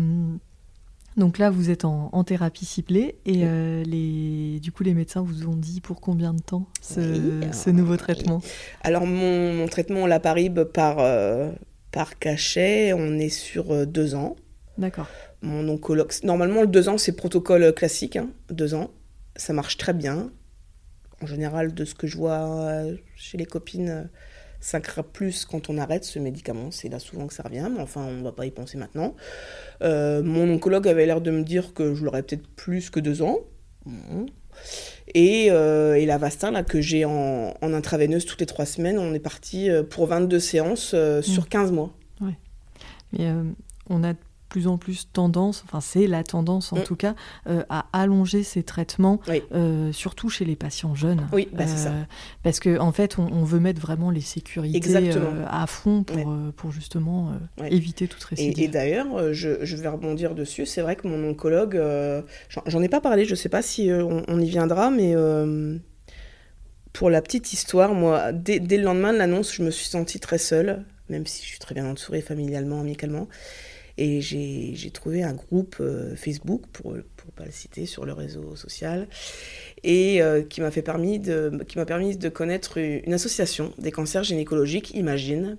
[1.21, 3.45] donc là, vous êtes en, thérapie ciblée et
[3.85, 8.43] les, du coup, les médecins vous ont dit pour combien de temps ce, nouveau traitement?
[8.83, 10.97] Alors, mon, mon traitement, la parib par,
[11.93, 14.35] par cachet, on est sur deux ans.
[14.81, 15.09] D'accord.
[15.43, 16.11] Mon oncologue.
[16.25, 18.17] Normalement, le deux ans, c'est protocole classique.
[18.17, 18.91] Hein, deux ans.
[19.37, 20.33] Ça marche très bien.
[21.23, 24.09] En général, de ce que je vois euh, chez les copines,
[24.61, 26.71] ça craint plus quand on arrête ce médicament.
[26.71, 29.15] C'est là souvent que ça revient, mais enfin, on ne va pas y penser maintenant.
[29.83, 33.23] Euh, mon oncologue avait l'air de me dire que je l'aurais peut-être plus que deux
[33.23, 33.39] ans.
[35.15, 39.15] Et, euh, et, la Vastin, là, que j'ai en, intraveineuse toutes les trois semaines, on
[39.15, 41.75] est parti pour 22 séances sur 15 mmh.
[41.75, 41.95] mois.
[42.21, 42.37] Ouais.
[43.13, 43.33] Mais
[43.89, 44.15] on a
[44.51, 46.83] plus en plus tendance, enfin c'est la tendance en mm.
[46.83, 47.15] tout cas,
[47.49, 49.21] euh, à allonger ces traitements,
[49.53, 51.27] euh, surtout chez les patients jeunes.
[51.33, 51.91] Oui, bah, c'est ça.
[51.91, 52.03] Euh,
[52.43, 55.11] parce qu'en en fait, on, veut mettre vraiment les sécurités
[55.49, 57.33] à fond pour, pour justement
[57.71, 58.63] éviter toute récidive.
[58.63, 61.81] Et, d'ailleurs, je, je, vais rebondir dessus, c'est vrai que mon oncologue,
[62.67, 65.15] j'en ai pas parlé, je sais pas si on, y viendra, mais
[66.93, 70.19] pour la petite histoire, moi, dès, dès le lendemain de l'annonce, je me suis sentie
[70.19, 73.29] très seule, même si je suis très bien entourée familialement, amicalement.
[74.03, 77.03] Et j'ai trouvé un groupe euh, Facebook, pour ne
[77.37, 79.09] pas le citer, sur le réseau social,
[79.85, 81.51] et euh, qui m'a permis, de,
[81.87, 85.59] permis de connaître une association des cancers gynécologiques, Imagine.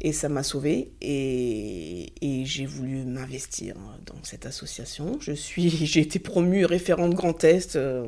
[0.00, 2.12] Et ça m'a sauvée et,
[2.44, 5.20] j'ai voulu m'investir dans cette association.
[5.56, 7.76] J'ai été promue référente Grand Est.
[7.76, 8.04] Euh,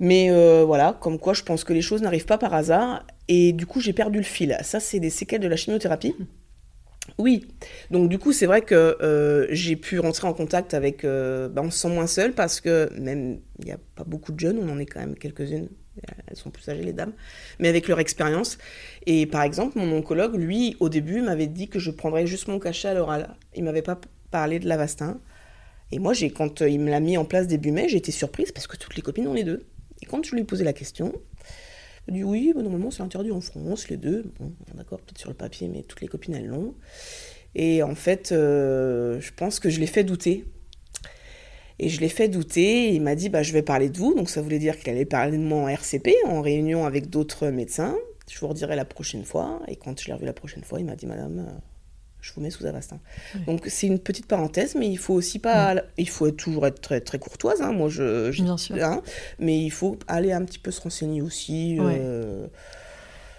[0.00, 3.06] Mais voilà, comme quoi je pense que les choses n'arrivent pas par hasard.
[3.28, 4.58] Et du coup, j'ai perdu le fil.
[4.62, 6.16] Ça, c'est des séquelles de la chimiothérapie.
[7.18, 7.46] Oui,
[7.90, 11.70] donc du coup c'est vrai que euh, j'ai pu rentrer en contact avec, euh, on
[11.70, 14.68] se sent moins seul parce que même il n'y a pas beaucoup de jeunes, on
[14.70, 15.68] en est quand même quelques-unes,
[16.26, 17.12] elles sont plus âgées les dames,
[17.58, 18.58] mais avec leur expérience.
[19.06, 22.58] Et par exemple mon oncologue, lui au début m'avait dit que je prendrais juste mon
[22.58, 25.20] cachet à l'oral, il m'avait pas parlé de l'Avastin.
[25.92, 28.66] Et moi quand il me l'a mis en place début mai, j'ai été surprise parce
[28.66, 29.66] que toutes les copines ont les deux.
[30.02, 31.12] Et quand je lui ai posé la question,
[32.08, 34.32] elle dit oui, normalement c'est interdit en France, les deux.
[34.38, 36.74] Bon, d'accord, peut-être sur le papier, mais toutes les copines elles l'ont.
[37.54, 40.44] Et en fait, euh, je pense que je l'ai fait douter.
[41.78, 42.92] Et je l'ai fait douter.
[42.92, 44.14] il m'a dit bah, Je vais parler de vous.
[44.14, 47.48] Donc ça voulait dire qu'il allait parler de moi en RCP, en réunion avec d'autres
[47.48, 47.96] médecins.
[48.30, 49.60] Je vous redirai la prochaine fois.
[49.66, 51.58] Et quand je l'ai revu la prochaine fois, il m'a dit Madame, euh,
[52.20, 52.98] je vous mets sous Avastin.
[53.46, 57.00] Donc c'est une petite parenthèse, mais il faut aussi pas, il faut toujours être très,
[57.00, 57.62] très courtoise.
[57.62, 57.72] Hein.
[57.72, 58.76] Moi, je, Bien sûr.
[58.82, 59.02] Hein.
[59.38, 61.78] mais il faut aller un petit peu se renseigner aussi.
[61.80, 62.46] Euh,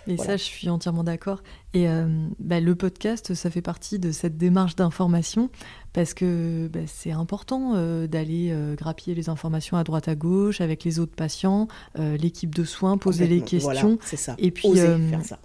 [0.08, 1.44] et ça, je suis entièrement d'accord.
[1.74, 2.08] Et euh,
[2.40, 5.50] bah, le podcast, ça fait partie de cette démarche d'information
[5.94, 10.62] parce que bah, c'est important euh, d'aller euh, grappiller les informations à droite à gauche
[10.62, 13.98] avec les autres patients, l'équipe de soins, poser les questions.
[14.04, 14.36] c'est ça.
[14.38, 14.70] Et puis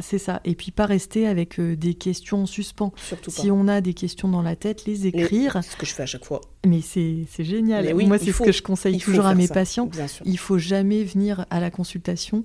[0.01, 0.41] c'est ça.
[0.45, 2.93] Et puis pas rester avec des questions en suspens.
[2.97, 5.59] Surtout si on a des questions dans la tête, les écrire.
[5.63, 6.41] C'est ce que je fais à chaque fois.
[6.67, 7.95] Mais c'est génial.
[7.95, 9.91] Moi, c'est ce que je conseille toujours à mes patients.
[10.25, 12.45] Il faut jamais venir à la consultation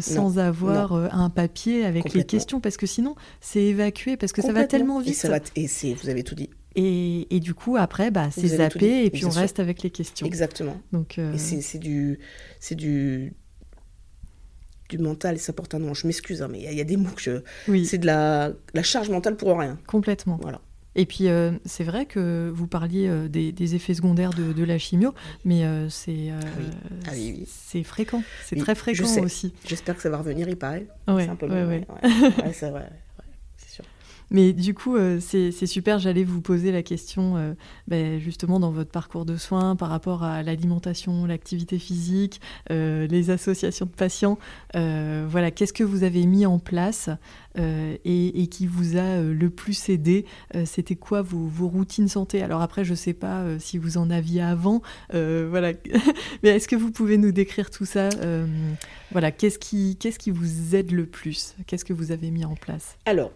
[0.00, 4.52] sans avoir un papier avec les questions parce que sinon c'est évacué parce que ça
[4.52, 5.10] va tellement vite.
[5.10, 6.50] Et, ça va et vous avez tout dit.
[6.74, 10.26] Et, et, du coup, après, bah, c'est zappé et puis on reste avec les questions.
[10.26, 10.80] Exactement.
[10.92, 11.34] Donc, euh...
[11.36, 12.20] c'est du,
[12.60, 13.32] c'est du,
[14.88, 15.94] du mental et ça porte un nom.
[15.94, 17.84] Je m'excuse, hein, mais il y, a des mots que je...
[17.84, 19.78] C'est de la, la charge mentale pour rien.
[19.86, 20.38] Complètement.
[20.40, 20.60] Voilà.
[20.98, 25.14] Et puis, euh, c'est vrai que vous parliez euh, des, effets secondaires de, la chimio,
[25.44, 26.32] mais euh, c'est
[27.06, 27.12] ah
[27.46, 29.54] c'est fréquent, c'est très fréquent aussi.
[29.64, 30.88] J'espère que ça va revenir, il paraît.
[31.06, 31.86] Ouais, c'est un peu ouais,
[32.52, 32.90] c'est vrai.
[34.30, 35.98] Mais du coup, euh, c'est super.
[35.98, 37.54] J'allais vous poser la question, euh,
[37.86, 43.30] ben, justement, dans votre parcours de soins, par rapport à l'alimentation, l'activité physique, euh, les
[43.30, 44.38] associations de patients.
[44.74, 47.10] voilà, qu'est-ce que vous avez mis en place
[47.56, 50.24] et, qui vous a le plus aidé
[50.64, 52.42] C'était quoi vos, routines santé?
[52.42, 54.82] Alors après, je ne sais pas si vous en aviez avant.
[55.12, 55.72] voilà.
[56.42, 58.08] Mais est-ce que vous pouvez nous décrire tout ça
[59.10, 61.54] Voilà, qu'est-ce qui, qu'est-ce qui vous aide le plus?
[61.66, 62.96] Qu'est-ce que vous avez mis en place?
[63.06, 63.32] Alors,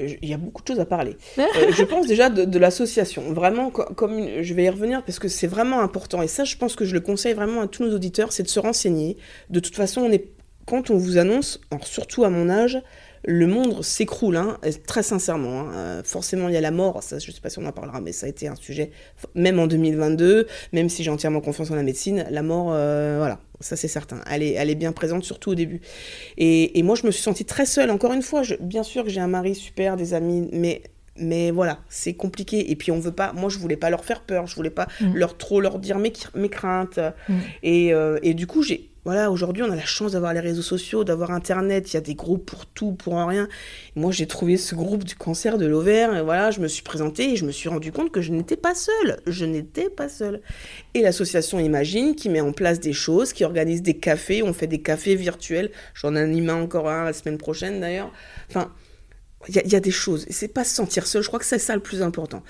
[0.00, 1.16] il y a beaucoup de choses à parler.
[1.38, 3.32] Euh, je pense déjà de, l'association.
[3.32, 6.22] Vraiment, comme je vais y revenir parce que c'est vraiment important.
[6.22, 8.48] Et ça, je pense que je le conseille vraiment à tous nos auditeurs, c'est de
[8.48, 9.16] se renseigner.
[9.50, 10.32] De toute façon, on est,
[10.66, 12.82] quand on vous annonce, surtout à mon âge,
[13.26, 15.60] le monde s'écroule, hein, très sincèrement.
[15.60, 15.72] Hein.
[15.74, 17.72] Euh, forcément, il y a la mort, ça, je ne sais pas si on en
[17.72, 18.90] parlera, mais ça a été un sujet,
[19.34, 23.40] même en 2022, même si j'ai entièrement confiance en la médecine, la mort, euh, voilà,
[23.60, 24.20] ça c'est certain.
[24.30, 25.80] Elle est, elle est bien présente, surtout au début.
[26.36, 28.42] Et, moi, je me suis sentie très seule, encore une fois.
[28.60, 30.82] bien sûr que j'ai un mari super, des amis, mais
[31.16, 32.72] mais voilà, c'est compliqué.
[32.72, 34.88] Et puis on veut pas, moi je voulais pas leur faire peur, je voulais pas
[35.00, 35.14] mm.
[35.14, 36.98] leur trop leur dire mes, mes craintes.
[37.28, 37.34] Mm.
[37.62, 40.62] Et, euh, et, du coup, j'ai voilà, aujourd'hui, on a la chance d'avoir les réseaux
[40.62, 41.92] sociaux, d'avoir Internet.
[41.92, 43.48] Il y a des groupes pour tout, pour rien.
[43.96, 46.16] moi, j'ai trouvé ce groupe du cancer de l'ovaire.
[46.16, 48.56] Et voilà, je me suis présentée et je me suis rendu compte que je n'étais
[48.56, 49.20] pas seule.
[49.26, 50.40] Je n'étais pas seule.
[50.94, 54.42] Et l'association Imagine, qui met en place des choses, qui organise des cafés.
[54.42, 55.70] On fait des cafés virtuels.
[55.94, 58.10] J'en anime encore un la semaine prochaine, d'ailleurs.
[58.48, 58.72] Enfin,
[59.48, 60.26] il y, a des choses.
[60.30, 61.22] C'est pas se sentir seul.
[61.22, 62.42] Je crois que c'est ça le plus important.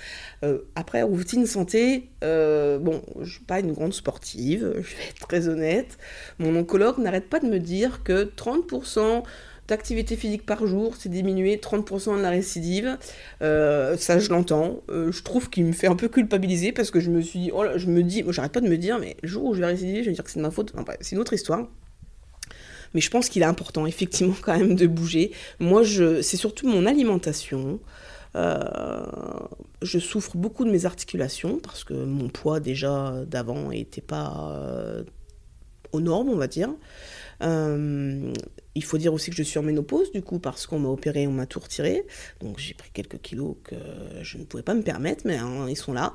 [0.44, 5.26] Euh, après, routine santé, euh, bon, je suis pas une grande sportive, je vais être
[5.26, 5.98] très honnête.
[6.38, 9.22] Mon oncologue n'arrête pas de me dire que 30%
[9.66, 12.98] d'activité physique par jour, c'est diminué 30% de la récidive.
[13.40, 14.82] Euh, ça, je l'entends.
[14.88, 17.64] je trouve qu'il me fait un peu culpabiliser parce que je me suis dit, oh
[17.76, 19.66] je me dis, moi, j'arrête pas de me dire, mais le jour où je vais
[19.66, 20.72] récidiver, je vais dire que c'est de ma faute.
[20.76, 21.66] Enfin, c'est une autre histoire.
[22.94, 25.32] Mais je pense qu'il est important, effectivement, quand même, de bouger.
[25.58, 27.80] Moi, c'est surtout mon alimentation.
[28.36, 29.06] Euh,
[29.82, 35.04] je souffre beaucoup de mes articulations parce que mon poids déjà d'avant n'était pas euh,
[36.00, 36.70] normes, on va dire.
[37.42, 38.32] Euh,
[38.74, 41.26] il faut dire aussi que je suis en ménopause, du coup, parce qu'on m'a opéré,
[41.26, 42.04] on m'a tout retiré.
[42.40, 43.76] Donc j'ai pris quelques kilos que
[44.22, 46.12] je ne pouvais pas me permettre, mais hein, ils sont là.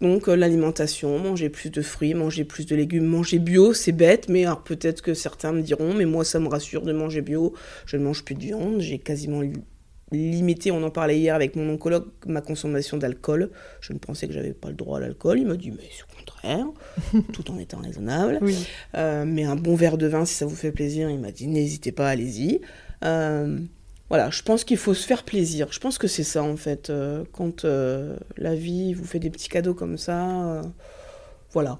[0.00, 4.28] Donc euh, l'alimentation, manger plus de fruits, manger plus de légumes, manger bio, c'est bête,
[4.28, 7.54] mais alors peut-être que certains me diront, mais moi ça me rassure de manger bio.
[7.86, 9.42] Je ne mange plus de viande, j'ai quasiment
[10.12, 13.50] limité, on en parlait hier avec mon oncologue, ma consommation d'alcool.
[13.80, 15.38] Je ne pensais que j'avais pas le droit à l'alcool.
[15.38, 16.66] Il m'a dit, mais c'est au contraire,
[17.32, 18.40] tout en étant raisonnable.
[18.96, 21.46] Euh, mais un bon verre de vin, si ça vous fait plaisir, il m'a dit,
[21.46, 22.60] n'hésitez pas, allez-y.
[23.04, 23.58] Euh,
[24.08, 25.68] voilà, je pense qu'il faut se faire plaisir.
[25.70, 26.90] Je pense que c'est ça, en fait.
[26.90, 30.62] Euh, quand la vie vous fait des petits cadeaux comme ça,
[31.52, 31.78] voilà.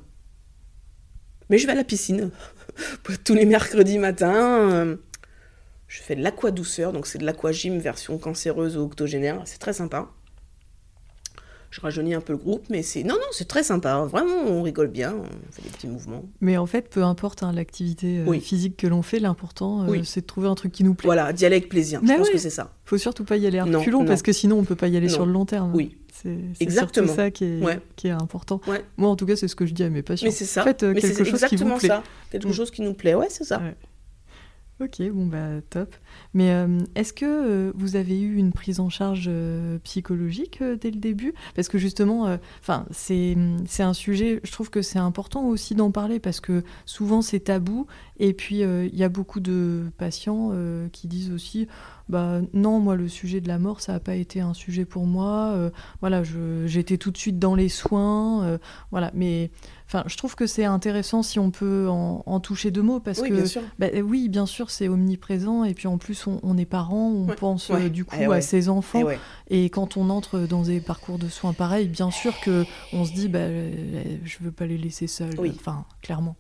[1.50, 2.30] Mais je vais à la piscine
[3.24, 4.96] tous les mercredis matins.
[5.92, 9.42] Je fais de l'aqua douceur, donc c'est de l'aquagym version cancéreuse ou octogénaire.
[9.44, 10.08] C'est très sympa.
[11.70, 14.02] Je rajeunis un peu le groupe, mais c'est non non c'est très sympa.
[14.04, 16.24] Vraiment, on rigole bien, on fait des petits mouvements.
[16.40, 20.22] Mais en fait, peu importe hein, l'activité euh, physique que l'on fait, l'important euh, c'est
[20.22, 21.08] de trouver un truc qui nous plaît.
[21.08, 22.00] Voilà, d'y aller avec plaisir.
[22.02, 22.72] je pense que c'est ça.
[22.86, 25.10] Faut surtout pas y aller à reculons parce que sinon on peut pas y aller
[25.10, 25.74] sur le long terme.
[25.74, 25.98] Oui.
[26.10, 28.62] C'est exactement ça qui est, qui est important.
[28.96, 30.26] Moi, en tout cas, c'est ce que je dis à mes patients.
[30.26, 30.62] Mais c'est ça.
[30.62, 31.88] Faites euh, quelque chose qui vous plaît.
[31.88, 32.02] ça.
[32.30, 32.52] Quelque mm.
[32.52, 33.14] chose qui nous plaît.
[33.14, 33.60] Ouais, c'est ça.
[34.82, 35.94] Ok, bon bah top.
[36.34, 40.90] Mais euh, est-ce que euh, vous avez eu une prise en charge euh, psychologique dès
[40.90, 41.34] le début?
[41.54, 43.36] Parce que justement, enfin c'est
[43.78, 44.40] un sujet.
[44.42, 47.86] Je trouve que c'est important aussi d'en parler parce que souvent c'est tabou.
[48.18, 50.52] Et puis il y a beaucoup de patients
[50.92, 51.68] qui disent aussi,
[52.08, 55.06] bah non, moi le sujet de la mort ça n'a pas été un sujet pour
[55.06, 55.70] moi.
[56.00, 56.22] voilà,
[56.66, 58.58] j'étais tout de suite dans les soins.
[58.90, 59.50] voilà, mais
[59.94, 63.28] Enfin, je trouve que c'est intéressant si on peut en, toucher deux mots parce oui,
[63.28, 63.60] que bien sûr.
[63.78, 67.70] Bah, oui, bien sûr, c'est omniprésent et puis en plus on, est parents, on pense
[67.70, 69.02] euh, du coup eh à ses enfants
[69.50, 72.64] et, quand on entre dans des parcours de soins pareils, bien sûr que
[72.94, 75.34] on se dit bah je veux pas les laisser seuls.
[75.54, 76.36] Enfin, clairement.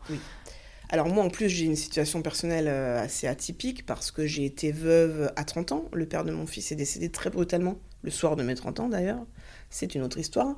[0.88, 4.72] Alors moi en plus j'ai une situation personnelle euh, assez atypique parce que j'ai été
[4.72, 5.84] veuve à 30 ans.
[5.92, 8.88] Le père de mon fils est décédé très brutalement, le soir de mes 30 ans
[8.88, 9.26] d'ailleurs
[9.72, 10.54] c'est une autre histoire.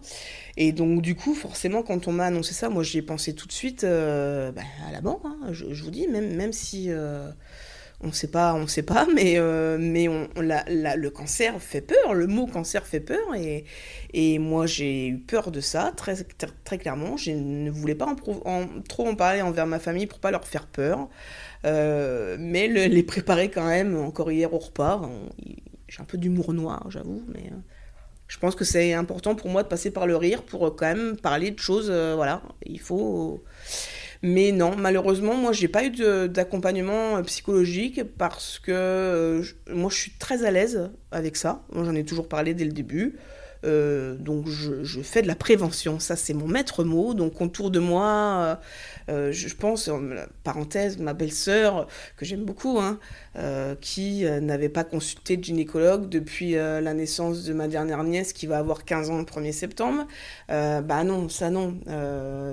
[0.56, 3.46] Et donc, du coup, forcément, quand on m'a annoncé ça, moi, j'y ai pensé tout
[3.46, 5.22] de suite euh, bah, à la mort.
[5.24, 5.52] Hein.
[5.52, 6.90] Je, vous dis, même, si.
[6.90, 7.30] Euh,
[8.00, 12.12] on ne sait pas, on sait pas, mais, euh, mais on, le cancer fait peur,
[12.12, 13.64] le mot cancer fait peur, et,
[14.12, 16.16] et moi j'ai eu peur de ça, très,
[16.64, 17.16] très clairement.
[17.16, 21.08] Je ne voulais pas trop en parler envers ma famille pour pas leur faire peur,
[21.62, 25.08] mais les préparer quand même, encore hier au repas.
[25.88, 27.52] J'ai un peu d'humour noir, j'avoue, mais
[28.28, 31.16] je pense que c'est important pour moi de passer par le rire pour quand même
[31.16, 33.42] parler de choses, voilà, il faut...
[34.24, 35.90] Mais non, malheureusement, moi, j'ai pas eu
[36.30, 41.62] d'accompagnement euh, psychologique parce que euh, moi, je suis très à l'aise avec ça.
[41.70, 43.18] Moi, j'en ai toujours parlé dès le début.
[43.64, 47.14] Euh, donc je, fais de la prévention, ça c'est mon maître mot.
[47.14, 48.60] Donc autour de moi,
[49.08, 49.90] je, pense,
[50.42, 52.98] parenthèse, ma belle-sœur, que j'aime beaucoup, hein,
[53.36, 58.04] euh, qui euh, n'avait pas consulté de gynécologue depuis euh, la naissance de ma dernière
[58.04, 60.06] nièce qui va avoir 15 ans le 1er septembre.
[60.48, 61.74] bah non, ça non.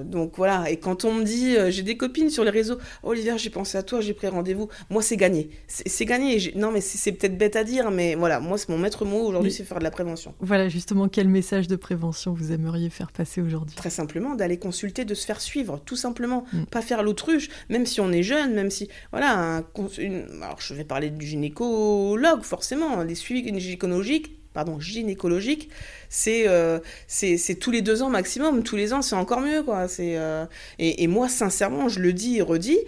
[0.05, 3.51] donc voilà, et quand on me dit, j'ai des copines sur les réseaux, Olivier, j'ai
[3.51, 5.49] pensé à toi, j'ai pris rendez-vous, moi c'est gagné.
[5.67, 6.51] C'est gagné.
[6.55, 9.51] Non mais c'est peut-être bête à dire, mais voilà, moi c'est mon maître mot aujourd'hui,
[9.51, 10.33] c'est faire de la prévention.
[10.39, 15.05] Voilà, justement, quel message de prévention vous aimeriez faire passer aujourd'hui Très simplement, d'aller consulter,
[15.05, 16.45] de se faire suivre, tout simplement.
[16.53, 16.63] Mm.
[16.65, 18.89] Pas faire l'autruche, même si on est jeune, même si...
[19.11, 19.65] Voilà, un,
[19.97, 23.03] une, alors je vais parler du gynécologue, forcément.
[23.03, 25.69] Les suivis gynécologiques, pardon, gynécologiques,
[26.09, 28.63] c'est euh, c'est tous les deux ans maximum.
[28.63, 29.87] Tous les ans, c'est encore mieux, quoi.
[29.87, 30.45] C'est euh,
[30.79, 32.79] et, moi, sincèrement, je le dis et redis,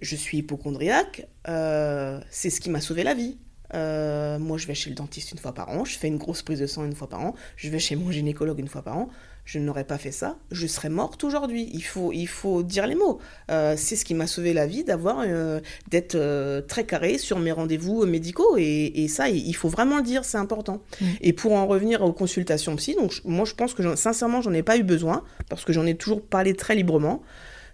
[0.00, 1.26] je suis hypochondriaque.
[1.48, 3.38] Euh, c'est ce qui m'a sauvé la vie.
[3.72, 6.60] Moi, je vais chez le dentiste une fois par an, je fais une grosse prise
[6.60, 9.08] de sang une fois par an, je vais chez mon gynécologue une fois par an
[9.50, 11.68] je n'aurais pas fait ça, je serais morte aujourd'hui.
[11.72, 13.18] Il faut, il faut dire les mots.
[13.50, 15.58] Euh, c'est ce qui m'a sauvé la vie d'avoir, euh,
[15.88, 18.56] d'être euh, très carré sur mes rendez-vous médicaux.
[18.58, 20.82] Et, ça, il faut vraiment le dire, c'est important.
[21.00, 21.06] Mm.
[21.22, 24.62] Et pour en revenir aux consultations psy, donc moi je pense que sincèrement, j'en ai
[24.62, 27.20] pas eu besoin parce que j'en ai toujours parlé très librement.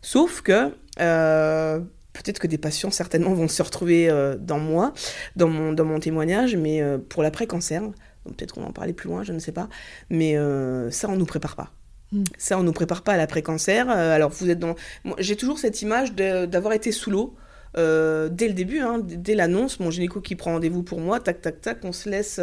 [0.00, 0.72] Sauf que
[2.22, 4.08] peut-être que des patients certainement vont se retrouver
[4.40, 4.92] dans moi,
[5.36, 7.82] dans mon, dans mon témoignage, mais pour l'après-cancer,
[8.32, 9.68] peut-être qu'on va en parler plus loin, je ne sais pas.
[10.10, 11.72] Mais euh, ça, on ne nous prépare pas.
[12.12, 12.24] Hmm.
[12.38, 13.88] Ça, on ne nous prépare pas à l'après-cancer.
[13.90, 14.74] Euh, alors, vous êtes dans.
[15.18, 17.34] J'ai toujours cette image d'avoir été sous l'eau.
[17.76, 21.42] Euh, dès le début, hein, dès l'annonce, mon gynéco qui prend rendez-vous pour moi, tac,
[21.42, 22.40] tac, tac, on se laisse.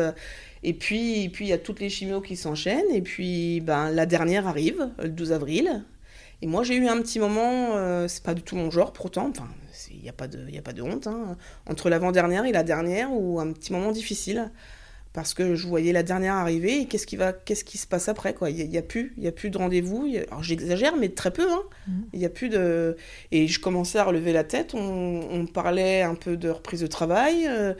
[0.61, 2.91] et puis, puis il y a toutes les chimios qui s'enchaînent.
[2.93, 5.83] Et puis, ben, la dernière arrive, le 12 avril.
[6.43, 7.77] Et moi, j'ai eu un petit moment,
[8.09, 9.47] c'est pas du tout mon genre, pourtant, enfin,
[9.91, 11.37] il n'y a, pas de, a pas de honte, hein,
[11.69, 14.51] entre l'avant-dernière et la dernière, ou un petit moment difficile
[15.13, 18.09] parce que je voyais la dernière arriver et qu'est-ce qui va qu'est-ce qui se passe
[18.09, 21.09] après quoi il y, a, plus il y a plus de rendez-vous alors j'exagère mais
[21.09, 21.91] très peu hein mmh.
[22.13, 22.97] il y a plus de
[23.31, 27.45] et je commençais à relever la tête on, parlait un peu de reprise de travail
[27.47, 27.75] euh,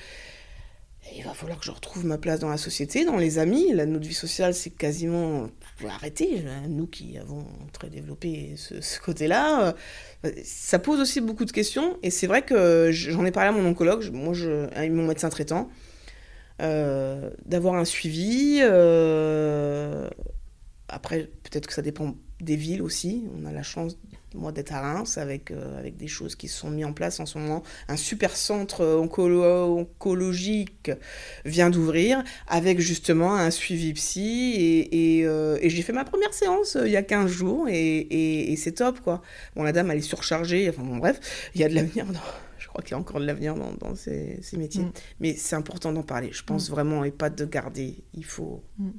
[1.16, 4.08] il va falloir que je retrouve ma place dans la société dans les amis notre
[4.08, 5.50] vie sociale c'est quasiment
[5.88, 9.76] arrêté nous qui avons très développé ce, côté là
[10.26, 13.52] euh, ça pose aussi beaucoup de questions et c'est vrai que j'en ai parlé à
[13.52, 15.70] mon oncologue moi je, à mon médecin traitant
[16.62, 18.60] euh, d'avoir un suivi.
[18.62, 20.08] Euh,
[20.88, 23.26] après, peut-être que ça dépend des villes aussi.
[23.36, 23.98] On a la chance,
[24.34, 27.20] moi, d'être à Reims avec, euh, avec des choses qui se sont mises en place
[27.20, 27.64] en ce moment.
[27.88, 30.92] Un super centre oncologique
[31.46, 34.54] vient d'ouvrir avec justement un suivi psy.
[34.56, 38.74] Et, et, j'ai fait ma première séance il y a 15 jours et, et c'est
[38.74, 39.22] top, quoi.
[39.56, 40.70] Bon, la dame, elle est surchargée.
[40.70, 41.20] Enfin, bon, bref,
[41.56, 42.20] il y a de l'avenir dans
[42.64, 44.86] je crois qu'il y a encore de l'avenir dans, ces, métiers.
[44.86, 44.92] Mm.
[45.20, 46.72] Mais c'est important d'en parler, je pense mm.
[46.72, 48.04] vraiment, et pas de garder.
[48.14, 48.64] Il faut.
[48.78, 48.90] Mm.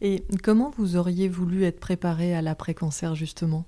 [0.00, 3.66] Et comment vous auriez voulu être préparé à l'après-cancer, justement?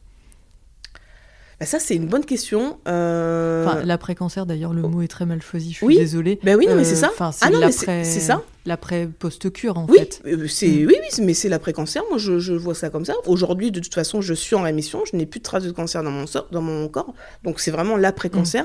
[1.61, 2.78] Bah, ça, c'est une bonne question.
[2.88, 3.66] Euh...
[3.66, 5.98] Enfin, l'après-cancer, d'ailleurs, le mot est très mal choisi, je suis oui.
[5.98, 6.40] désolée.
[6.42, 7.11] Ben oui, non, mais c'est ça.
[7.12, 8.42] Enfin, ah non, c'est ça.
[8.64, 10.22] L'après-post-cure, en oui, fait.
[10.26, 12.02] Euh, c'est, oui, oui, mais c'est l'après-cancer.
[12.08, 13.12] Moi, je, je, vois ça comme ça.
[13.26, 15.02] Aujourd'hui, de toute façon, je suis en rémission.
[15.11, 17.12] Je n'ai plus de traces de cancer dans mon, dans mon corps.
[17.42, 18.64] Donc, c'est vraiment l'après-cancer.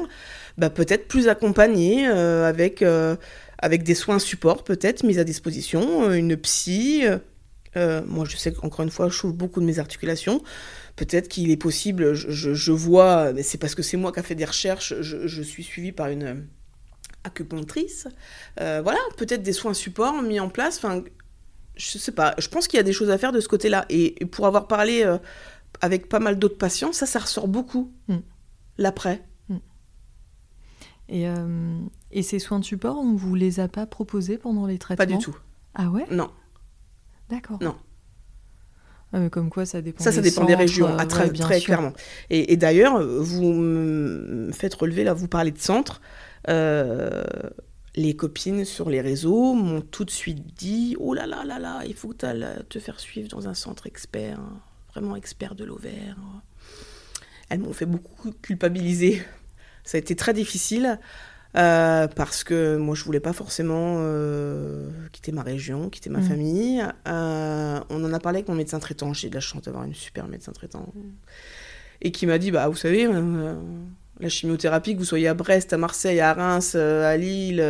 [0.57, 3.17] Bah, peut-être plus accompagné euh, avec, euh,
[3.57, 7.03] avec des soins support, peut-être mis à disposition, une psy.
[7.75, 10.41] moi, je sais qu'encore une fois, je trouve beaucoup de mes articulations
[10.95, 14.35] peut-être qu'il est possible, je, vois, mais c'est parce que c'est moi qui a fait
[14.35, 16.35] des recherches, je, suis suivie par une euh,
[17.23, 18.07] acupunctrice.
[18.61, 20.77] Euh, voilà, peut-être des soins supports mis en place.
[20.77, 21.03] Enfin,
[21.75, 22.33] je sais pas.
[22.37, 23.85] Je pense qu'il y a des choses à faire de ce côté-là.
[23.89, 25.17] Et, pour avoir parlé euh,
[25.81, 27.91] avec pas mal d'autres patients, ça, ça ressort beaucoup.
[28.07, 28.17] Mm.
[28.77, 29.23] L'après.
[29.49, 29.57] Mm.
[31.09, 31.25] Et,
[32.11, 35.11] et, ces soins de support, on vous les a pas proposés pendant les traitements Pas
[35.11, 35.37] du tout.
[35.73, 36.05] Ah ouais?
[36.09, 36.31] Non.
[37.29, 37.57] D'accord.
[37.61, 37.75] Non.
[39.15, 40.03] Ah, comme quoi, ça dépend.
[40.03, 41.93] Ça, ça dépend des régions, euh, très, très clairement.
[42.29, 46.01] Et, d'ailleurs, vous me faites relever, là, vous parlez de centre.
[46.49, 47.23] Euh,
[47.95, 51.81] les copines sur les réseaux m'ont tout de suite dit Oh là là là là,
[51.87, 54.59] il faut que te faire suivre dans un centre expert, hein,
[54.93, 56.17] vraiment expert de l'ovaire.
[57.47, 59.21] Elles m'ont fait beaucoup culpabiliser.
[59.85, 60.99] Ça a été très difficile.
[61.57, 63.97] Euh, parce que moi, je voulais pas forcément
[65.11, 66.23] quitter ma région, quitter ma mmh.
[66.23, 66.83] famille.
[67.05, 69.13] on en a parlé avec mon médecin traitant.
[69.13, 70.93] J'ai de la chance d'avoir une super médecin traitant.
[72.01, 73.07] Et qui m'a dit, bah, vous savez,
[74.19, 77.65] la chimiothérapie, que vous soyez à Brest, à Marseille, à Reims, à Lille,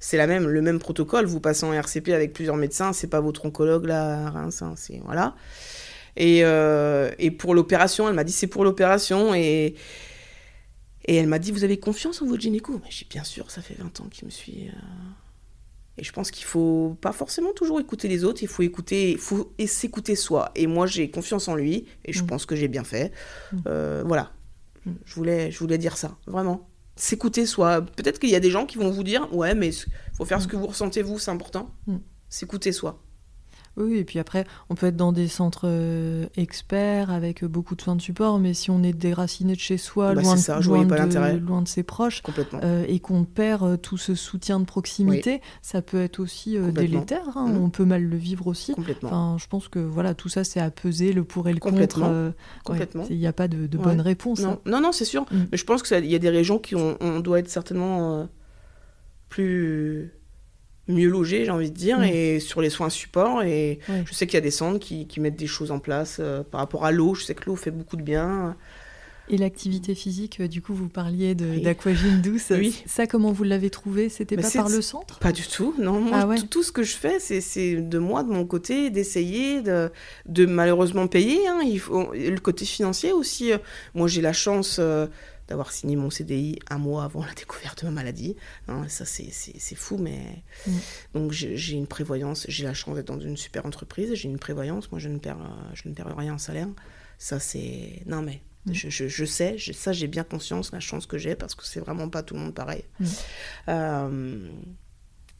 [0.00, 1.26] c'est la même, le même protocole.
[1.26, 4.74] Vous passez en RCP avec plusieurs médecins, c'est pas votre oncologue là à Reims, hein,
[4.76, 5.34] c'est voilà.
[6.16, 6.38] Et,
[7.18, 9.74] et pour l'opération, elle m'a dit c'est pour l'opération et
[11.06, 12.80] et elle m'a dit, vous avez confiance en votre gynéco?
[12.88, 14.68] J'ai dit, bien sûr, ça fait 20 ans qu'il me suit.
[14.68, 14.78] Euh.
[15.98, 19.18] Et je pense qu'il faut pas forcément toujours écouter les autres, il faut écouter, il
[19.18, 20.50] faut s'écouter soi.
[20.54, 22.26] Et moi, j'ai confiance en lui, et je mm.
[22.26, 23.12] pense que j'ai bien fait.
[23.52, 23.58] Mm.
[23.66, 24.32] Euh, voilà,
[24.84, 24.92] mm.
[25.04, 26.68] je voulais, je voulais dire ça, vraiment.
[26.96, 27.82] S'écouter soi.
[27.82, 29.70] Peut-être qu'il y a des gens qui vont vous dire, ouais, mais
[30.14, 31.74] faut faire ce que vous ressentez vous, c'est important.
[32.28, 33.02] S'écouter soi.
[33.76, 37.74] Oui, et puis après, on peut être dans des centres euh, experts avec euh, beaucoup
[37.74, 41.38] de soins de support, mais si on est déraciné de chez soi, bah, loin, de,
[41.38, 42.22] loin, de, ses proches,
[42.62, 47.36] euh, et qu'on perd tout ce soutien de proximité, ça peut être aussi délétère.
[47.36, 47.48] Hein.
[47.48, 47.62] Mmh.
[47.62, 48.74] On peut mal le vivre aussi.
[49.02, 52.32] Enfin, je pense que voilà, tout ça, c'est à peser le pour et le contre.
[52.64, 53.04] Complètement.
[53.10, 54.40] Il n'y a pas de, bonne réponse.
[54.40, 54.80] Non, hein.
[54.80, 55.22] non, c'est sûr.
[55.30, 55.36] Mmh.
[55.52, 58.26] Mais je pense qu'il y a des régions qui ont, on doit être certainement
[59.28, 60.15] plus
[60.88, 62.04] mieux logés, j'ai envie de dire, mm.
[62.04, 63.42] et sur les soins support.
[63.42, 66.42] Et je sais qu'il y a des centres qui, mettent des choses en place euh,
[66.42, 67.14] par rapport à l'eau.
[67.14, 68.56] Je sais que l'eau fait beaucoup de bien.
[69.28, 72.46] Et l'activité physique, euh, du coup, vous parliez d'aquagine douce.
[72.50, 72.84] Oui.
[72.86, 74.08] Ça, comment vous l'avez trouvé?
[74.08, 75.18] C'était pas par le centre?
[75.18, 75.74] Pas du tout.
[75.78, 79.62] Non, moi, ah tout, ce que je fais, c'est de moi, de mon côté, d'essayer
[79.62, 79.90] de,
[80.26, 81.48] de, malheureusement payer.
[81.48, 81.60] Hein.
[81.64, 83.52] Il faut, le côté financier aussi.
[83.52, 83.58] Euh,
[83.94, 84.80] moi, j'ai la chance
[85.48, 88.36] d'avoir signé mon CDI un mois avant la découverte de ma maladie.
[88.68, 90.42] Non, ça, c'est fou, mais.
[90.66, 90.72] Mm.
[91.14, 92.46] Donc, j'ai une prévoyance.
[92.48, 94.14] J'ai la chance d'être dans une super entreprise.
[94.14, 94.90] J'ai une prévoyance.
[94.90, 95.38] Moi, je ne perds,
[95.74, 96.68] je ne perds rien en salaire.
[97.18, 98.02] Ça, c'est.
[98.06, 98.42] Non, mais.
[98.66, 98.72] Mm.
[98.72, 102.08] Je, je, sais, ça j'ai bien conscience, la chance que j'ai, parce que c'est vraiment
[102.08, 102.84] pas tout le monde pareil.
[102.98, 103.06] Mm.
[103.68, 104.50] Euh,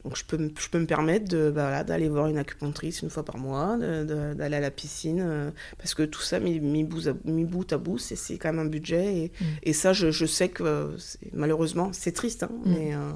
[0.06, 3.24] donc je peux, je peux me permettre de, bah, d'aller voir une acupunctrice une fois
[3.24, 7.12] par mois, d'aller à la piscine, euh, parce que tout ça, mis, mis, bout, à,
[7.12, 9.16] bout à bout, c'est, quand même un budget.
[9.16, 9.44] Et, mm.
[9.64, 10.96] et ça, je, je, sais que
[11.32, 12.72] malheureusement, c'est triste, hein, mm.
[12.72, 12.94] mais...
[12.94, 13.10] Euh,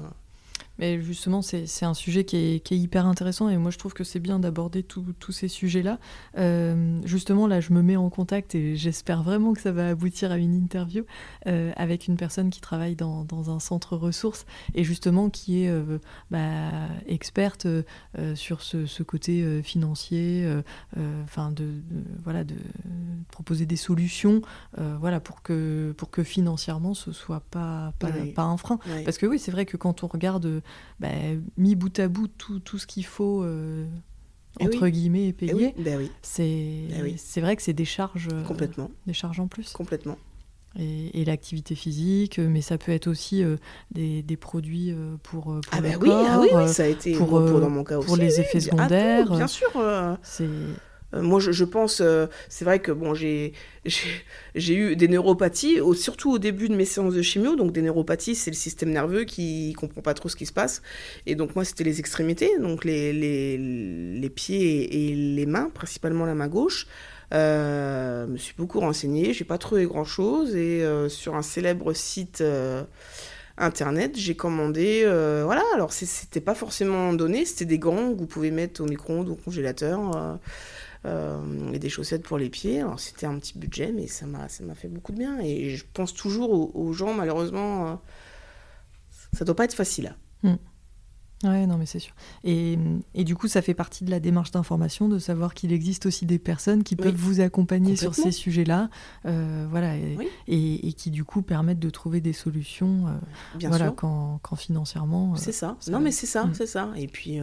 [0.81, 3.93] mais justement, c'est un sujet qui est, qui est, hyper intéressant et moi je trouve
[3.93, 5.99] que c'est bien d'aborder tous ces sujets-là.
[6.39, 10.31] Euh, justement, là, je me mets en contact et j'espère vraiment que ça va aboutir
[10.31, 11.05] à une interview
[11.45, 15.69] euh, avec une personne qui travaille dans, dans, un centre ressources et justement qui est
[15.69, 15.99] euh,
[16.31, 16.71] bah,
[17.05, 17.67] experte
[18.33, 20.47] sur ce, ce, côté financier,
[21.23, 21.65] enfin de,
[22.23, 22.55] voilà, de
[23.29, 24.41] proposer des solutions,
[24.77, 28.79] voilà, pour que pour que financièrement ce soit pas pas, pas un frein.
[29.05, 30.61] Parce que oui, c'est vrai que quand on regarde
[30.99, 31.09] bah,
[31.57, 33.85] mis bout à bout tout, tout ce qu'il faut, euh,
[34.59, 38.29] eh entre guillemets, et payer, eh ben c'est eh c'est vrai que c'est des charges,
[38.31, 38.91] euh, Complètement.
[39.07, 39.73] des charges en plus.
[39.73, 40.17] Complètement.
[40.79, 43.57] Et, l'activité physique, mais ça peut être aussi euh,
[43.91, 47.27] des, des, produits pour, pour ah ben oui, ah oui, oui, ça a été pour,
[47.27, 49.29] pour dans mon cas pour les effets ah, secondaires.
[49.29, 49.69] bien sûr.
[50.23, 50.73] c'est euh,
[51.13, 53.53] moi, je, pense, euh, c'est vrai que bon, j'ai
[54.55, 57.55] eu des neuropathies, surtout au début de mes séances de chimio.
[57.55, 60.81] Donc, des neuropathies, c'est le système nerveux qui comprend pas trop ce qui se passe.
[61.25, 66.25] Et donc, moi, c'était les extrémités, donc les, les, les, pieds et les mains, principalement
[66.25, 66.87] la main gauche.
[67.33, 70.55] Euh, me suis beaucoup renseignée, j'ai pas trouvé grand chose.
[70.55, 72.41] Et euh, sur un célèbre site
[73.57, 75.03] internet, j'ai commandé.
[75.43, 79.27] voilà, alors c'était pas forcément donné, c'était des gants que vous pouvez mettre au micro-ondes
[79.27, 80.39] ou au congélateur.
[81.03, 82.81] Euh, et des chaussettes pour les pieds.
[82.81, 85.39] Alors c'était un petit budget, mais ça m'a fait beaucoup de bien.
[85.39, 87.95] Et je pense toujours aux, gens, malheureusement, euh,
[89.33, 90.15] ça doit pas être facile.
[90.43, 90.55] Mm.
[91.43, 92.13] Ouais, non, mais c'est sûr.
[92.43, 92.77] Et,
[93.15, 96.25] et, du coup, ça fait partie de la démarche d'information de savoir qu'il existe aussi
[96.25, 98.89] des personnes qui peuvent vous accompagner sur ces sujets-là,
[99.25, 100.17] euh, voilà, et,
[100.47, 103.05] et, qui du coup permettent de trouver des solutions,
[103.55, 103.95] Bien voilà, sûr.
[103.95, 105.35] Quand, quand financièrement.
[105.35, 105.77] c'est ça.
[105.89, 106.53] Non, mais c'est ça, mm.
[106.53, 106.91] c'est ça.
[106.95, 107.39] Et puis,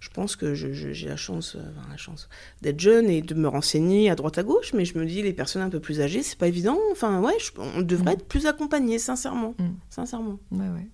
[0.00, 2.28] je pense que j'ai la chance, euh, la chance
[2.62, 5.34] d'être jeune et de me renseigner à droite à gauche, mais je me dis les
[5.34, 6.78] personnes un peu plus âgées, c'est pas évident.
[6.90, 8.18] Enfin, ouais, on devrait mm.
[8.18, 9.68] être plus accompagné, sincèrement, mm.
[9.90, 10.38] sincèrement.
[10.50, 10.88] Ouais, ouais.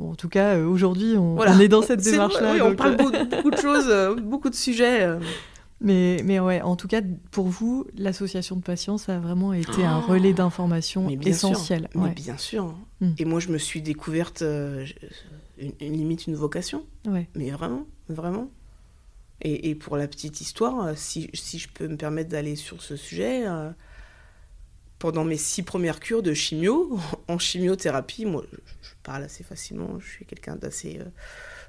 [0.00, 2.54] Bon, en tout cas, euh, aujourd'hui, on, est dans cette démarche-là.
[2.54, 5.06] Oui, on parle euh, beaucoup de choses, beaucoup de sujets.
[5.82, 9.84] Mais, mais ouais, en tout cas, pour vous, l'association de patients, ça a vraiment été
[9.84, 11.88] un relais d'information essentiel.
[11.94, 12.74] Mais bien sûr.
[13.00, 13.10] Mm.
[13.18, 16.84] Et moi, je me suis découverte une, limite une vocation.
[17.34, 18.50] Mais vraiment, vraiment.
[19.42, 22.82] Et, et, pour la petite histoire, euh, si, si je peux me permettre d'aller sur
[22.82, 23.70] ce sujet, euh,
[24.98, 26.98] pendant mes six premières cures de chimio,
[27.28, 28.44] en chimiothérapie, moi
[29.10, 31.04] parle assez facilement, je suis quelqu'un d'assez euh,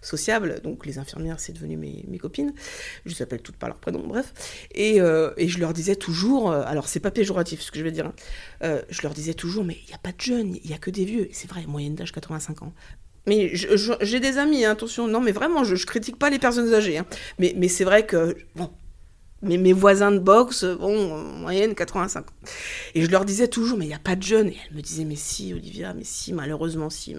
[0.02, 2.54] sociable, donc les infirmières c'est devenu mes, mes, copines,
[3.06, 4.34] je les appelle toutes par leur prénom, bref,
[4.76, 8.12] et, et je leur disais toujours, alors c'est pas péjoratif ce que je vais dire,
[8.62, 10.78] hein, je leur disais toujours, mais il n'y a pas de jeunes, il n'y a
[10.78, 12.74] que des vieux, c'est vrai, moyenne d'âge 85 ans,
[13.26, 16.74] Mais j'ai des amis, hein, attention, non, mais vraiment, je, je critique pas les personnes
[16.74, 16.98] âgées.
[17.00, 17.06] Hein.
[17.40, 18.70] Mais, mais c'est vrai que, bon,
[19.42, 22.34] mais mes voisins de boxe, bon, en moyenne 85 ans.
[22.96, 24.50] Et je leur disais toujours, mais il n'y a pas de jeunes.
[24.50, 27.16] Et elle me disait, mais si, Olivia, mais si, malheureusement, si.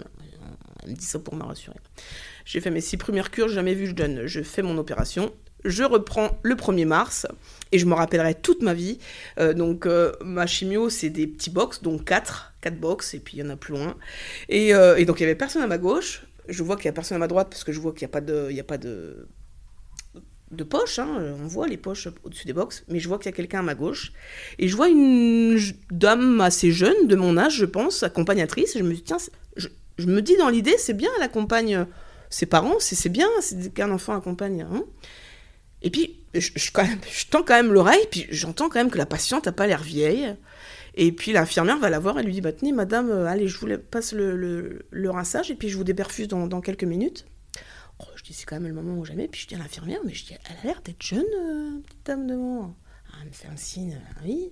[0.83, 1.77] Elle me dit ça pour me rassurer.
[2.45, 4.27] J'ai fait mes six premières cures, jamais vu de jeune.
[4.27, 5.33] Je fais mon opération.
[5.65, 7.27] Je reprends le 1er mars
[7.71, 8.99] et je me rappellerai toute ma vie.
[9.39, 13.37] Euh, donc, euh, ma chimio, c'est des petits box, donc 4, 4 box, et puis
[13.37, 13.97] il y en a plus loin.
[14.49, 16.25] Et, euh, et donc, il y avait personne à ma gauche.
[16.49, 18.11] Je vois qu'il y a personne à ma droite parce que je vois qu'il n'y
[18.11, 19.29] a pas de, y a pas de
[20.53, 21.09] de poche, hein,
[21.43, 23.63] on voit les poches au-dessus des box, mais je vois qu'il y a quelqu'un à
[23.63, 24.13] ma gauche.
[24.59, 25.59] Et je vois une
[25.91, 28.77] dame assez jeune, de mon âge, je pense, accompagnatrice.
[28.77, 29.17] Et je me dis, tiens,
[29.57, 29.69] je,
[30.07, 31.87] me dis dans l'idée, c'est bien, elle accompagne
[32.29, 33.29] ses parents, c'est bien
[33.75, 34.67] qu'un enfant accompagne.
[34.71, 34.85] Hein.
[35.83, 36.71] Et puis, je,
[37.31, 40.35] tends quand même l'oreille, puis j'entends quand même que la patiente n'a pas l'air vieille.
[40.95, 43.59] Et puis l'infirmière va la voir et lui dit, bah, tenez, madame, euh, allez, je
[43.59, 47.25] vous passe le, le, rinçage, et puis je vous déperfuse dans quelques minutes.
[48.33, 49.29] C'est quand même le moment où jamais.
[49.29, 52.07] Puis je dis à l'infirmière, mais je dis, elle a l'air d'être jeune, euh, petite
[52.07, 52.75] dame devant.
[53.11, 54.51] Ah, elle me fait un signe, ah oui.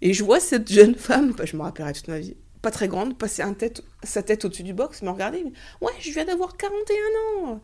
[0.00, 2.88] Et je vois cette jeune femme, bah, je me rappellerai toute ma vie, pas très
[2.88, 5.44] grande, passer un tête, sa tête au-dessus du box, me regarder.
[5.80, 7.60] ouais, je viens d'avoir 41 ans.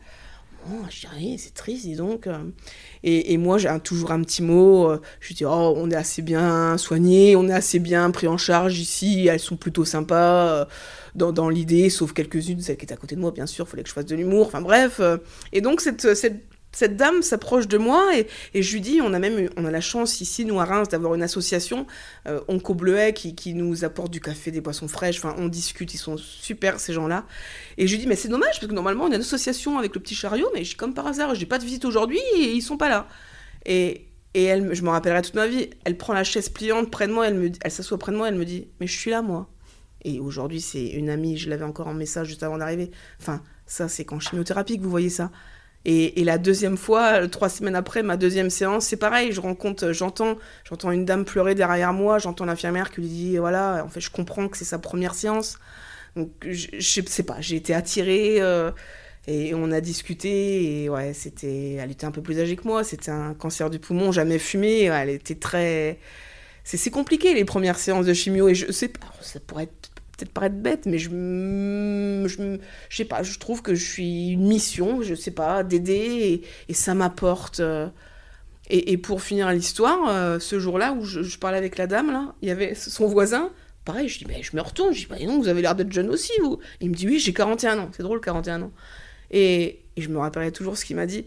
[0.67, 2.27] Oh, je dis, c'est triste, dis donc.
[3.03, 4.89] Et, et moi, j'ai toujours un petit mot.
[4.89, 8.37] Euh, je dis, oh, on est assez bien soigné, on est assez bien pris en
[8.37, 10.67] charge ici, elles sont plutôt sympas
[11.15, 13.83] dans, l'idée, sauf quelques-unes, celle qui est à côté de moi, bien sûr, il fallait
[13.83, 14.99] que je fasse de l'humour, enfin bref.
[14.99, 15.17] Euh.
[15.53, 18.05] et donc, cette, cette, dame s'approche de moi
[18.53, 20.89] et, je lui dis, on a même on a la chance ici, nous à Reims,
[20.89, 21.87] d'avoir une association,
[22.27, 25.97] euh, Onco Bleuet, qui, nous apporte du café, des boissons fraîches, enfin on discute, ils
[25.97, 27.25] sont super ces gens-là.
[27.77, 29.95] Et je lui dis, mais c'est dommage, parce que normalement on a une association avec
[29.95, 32.61] le petit chariot, mais je, comme par hasard, j'ai pas de visite aujourd'hui et ils
[32.61, 33.07] sont pas là.
[33.65, 37.07] Et, et elle, je m'en rappellerai toute ma vie, elle prend la chaise pliante près
[37.07, 39.21] de moi, elle, elle s'assoit près de moi, elle me dit, mais je suis là
[39.21, 39.49] moi.
[40.03, 42.91] Et aujourd'hui, c'est une amie, je l'avais encore en message juste avant d'arriver.
[43.19, 45.31] Enfin, ça, c'est qu'en chimiothérapie que vous voyez ça.
[45.85, 49.31] Et, la deuxième fois, trois semaines après, ma deuxième séance, c'est pareil.
[49.31, 52.19] Je rencontre, j'entends, j'entends une dame pleurer derrière moi.
[52.19, 55.57] J'entends l'infirmière qui lui dit, voilà, en fait, je comprends que c'est sa première séance.
[56.15, 58.71] Donc, je, je sais pas, j'ai été attirée euh,
[59.27, 60.83] et on a discuté.
[60.83, 62.83] Et ouais, c'était, elle était un peu plus âgée que moi.
[62.83, 64.83] C'était un cancer du poumon, jamais fumé.
[64.83, 65.97] Elle était très
[66.77, 68.91] c'est compliqué les premières séances de chimio et je sais
[69.21, 69.69] ça pourrait
[70.19, 71.09] peut-être paraître bête, mais je,
[72.27, 76.73] je, sais pas, je trouve que je suis une mission, je sais pas, d'aider et,
[76.73, 77.59] ça m'apporte.
[77.59, 77.87] Euh,
[78.69, 82.49] et, pour finir l'histoire, euh, ce jour-là où je, parlais avec la dame, là, il
[82.49, 83.49] y avait son voisin.
[83.85, 86.09] Pareil, je dis, mais je me retourne, je dis, non, vous avez l'air d'être jeune
[86.09, 86.59] aussi, vous.
[86.81, 87.89] Il me dit, oui, j'ai 41 ans.
[87.95, 88.71] C'est drôle, 41 ans.
[89.31, 91.25] Et, et je me rappellerai toujours ce qu'il m'a dit.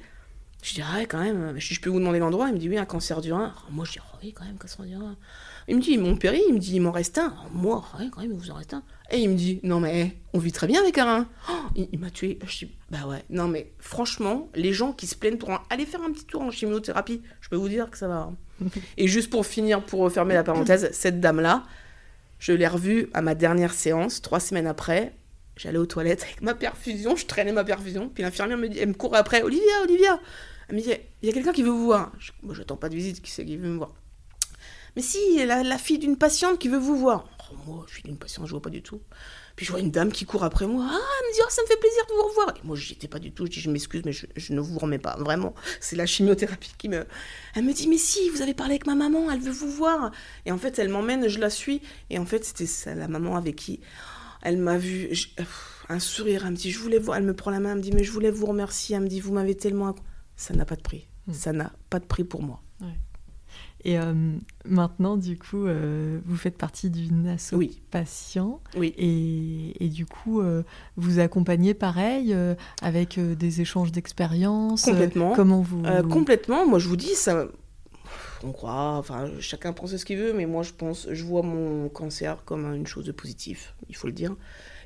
[0.62, 2.68] Je dis, ah ouais, quand même, je, je peux vous demander l'endroit Il me dit,
[2.68, 3.52] oui, un cancer du rein.
[3.70, 5.16] moi, je dis, oh, oui, quand même, cancer du rein.
[5.66, 7.34] Il me dit, mon péri, il me dit, il m'en reste un.
[7.52, 8.84] moi, ouais, quand même, il vous en reste un.
[9.10, 11.28] Et il me dit, non, mais on vit très bien avec un rein.
[11.50, 12.38] Oh, il, m'a tué.
[12.46, 16.00] Je dis, bah ouais, non, mais franchement, les gens qui se plaignent pour aller faire
[16.02, 18.30] un petit tour en chimiothérapie, je peux vous dire que ça va.
[18.62, 18.66] Hein.
[18.96, 21.64] Et juste pour finir, pour refermer la parenthèse, cette dame-là,
[22.38, 25.14] je l'ai revue à ma dernière séance, trois semaines après.
[25.56, 28.88] J'allais aux toilettes avec ma perfusion, je traînais ma perfusion, puis l'infirmière me dit, elle
[28.88, 30.18] me court après, Olivia, Olivia,
[30.72, 32.12] elle me dit, il y a quelqu'un qui veut vous voir.
[32.18, 33.92] Je, moi, j'attends pas de visite, qui c'est qui veut me voir?
[34.96, 37.28] Mais si, la, fille d'une patiente qui veut vous voir.
[37.38, 39.02] Oh, moi, suis d'une patiente, je vois pas du tout.
[39.54, 40.86] Puis je vois une dame qui court après moi.
[40.88, 42.54] Ah, elle me dit, oh, ça me fait plaisir de vous revoir.
[42.56, 43.44] Et moi, j'y étais pas du tout.
[43.44, 45.14] Je dis, je m'excuse, mais je, ne vous remets pas.
[45.18, 47.04] Vraiment, c'est la chimiothérapie qui me.
[47.54, 50.10] Elle me dit, mais si, vous avez parlé avec ma maman, elle veut vous voir.
[50.46, 51.82] Et en fait, elle m'emmène, je la suis.
[52.08, 53.80] Et en fait, c'était la maman avec qui
[54.40, 55.10] elle m'a vu.
[55.90, 57.18] un sourire, elle me dit, je voulais voir.
[57.18, 58.96] Elle me prend la main, elle me dit, mais je voulais vous remercier.
[58.96, 59.94] Elle me dit, vous m'avez tellement
[60.42, 61.06] ça n'a pas de prix.
[61.28, 61.32] Hmm.
[61.32, 62.60] Ça n'a pas de prix pour moi.
[63.84, 64.14] Et euh,
[64.64, 67.82] maintenant, du coup, euh, vous faites partie d'une asso oui.
[67.90, 68.60] patient.
[68.76, 68.94] Oui.
[68.96, 70.62] Et, et du coup, euh,
[70.96, 72.34] vous accompagnez pareil
[72.80, 74.84] avec des échanges d'expériences.
[74.84, 75.32] Complètement.
[75.34, 76.66] comment vous Complètement.
[76.66, 77.46] Moi, je vous dis, ça.
[78.44, 81.88] On croit, enfin, chacun pense ce qu'il veut, mais moi, je pense, je vois mon
[81.88, 84.34] cancer comme une chose de positif, il faut le dire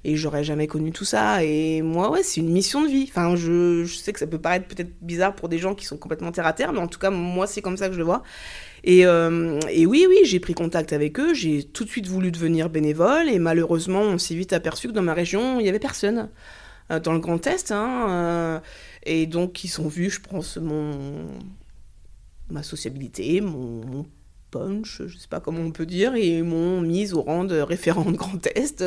[0.07, 1.43] et j'aurais jamais connu tout ça.
[1.43, 3.07] Et moi, ouais, c'est une mission de vie.
[3.09, 5.97] Enfin, je, je, sais que ça peut paraître peut-être bizarre pour des gens qui sont
[5.97, 8.05] complètement terre à terre, mais en tout cas, moi, c'est comme ça que je le
[8.05, 8.23] vois.
[8.85, 12.31] Et, euh, et oui, oui, j'ai pris contact avec eux, j'ai tout de suite voulu
[12.31, 15.81] devenir bénévole, et malheureusement, on s'est vite aperçu que dans ma région, il n'y avait
[15.81, 16.29] personne.
[16.93, 18.61] Euh, dans le Grand Est, hein, euh,
[19.03, 21.27] et donc ils sont vus, je pense, mon
[22.49, 24.07] ma sociabilité, mon,
[24.53, 27.59] punch, je sais pas comment on peut dire, et ils m'ont mise au rang de
[27.59, 28.85] référente Grand Est.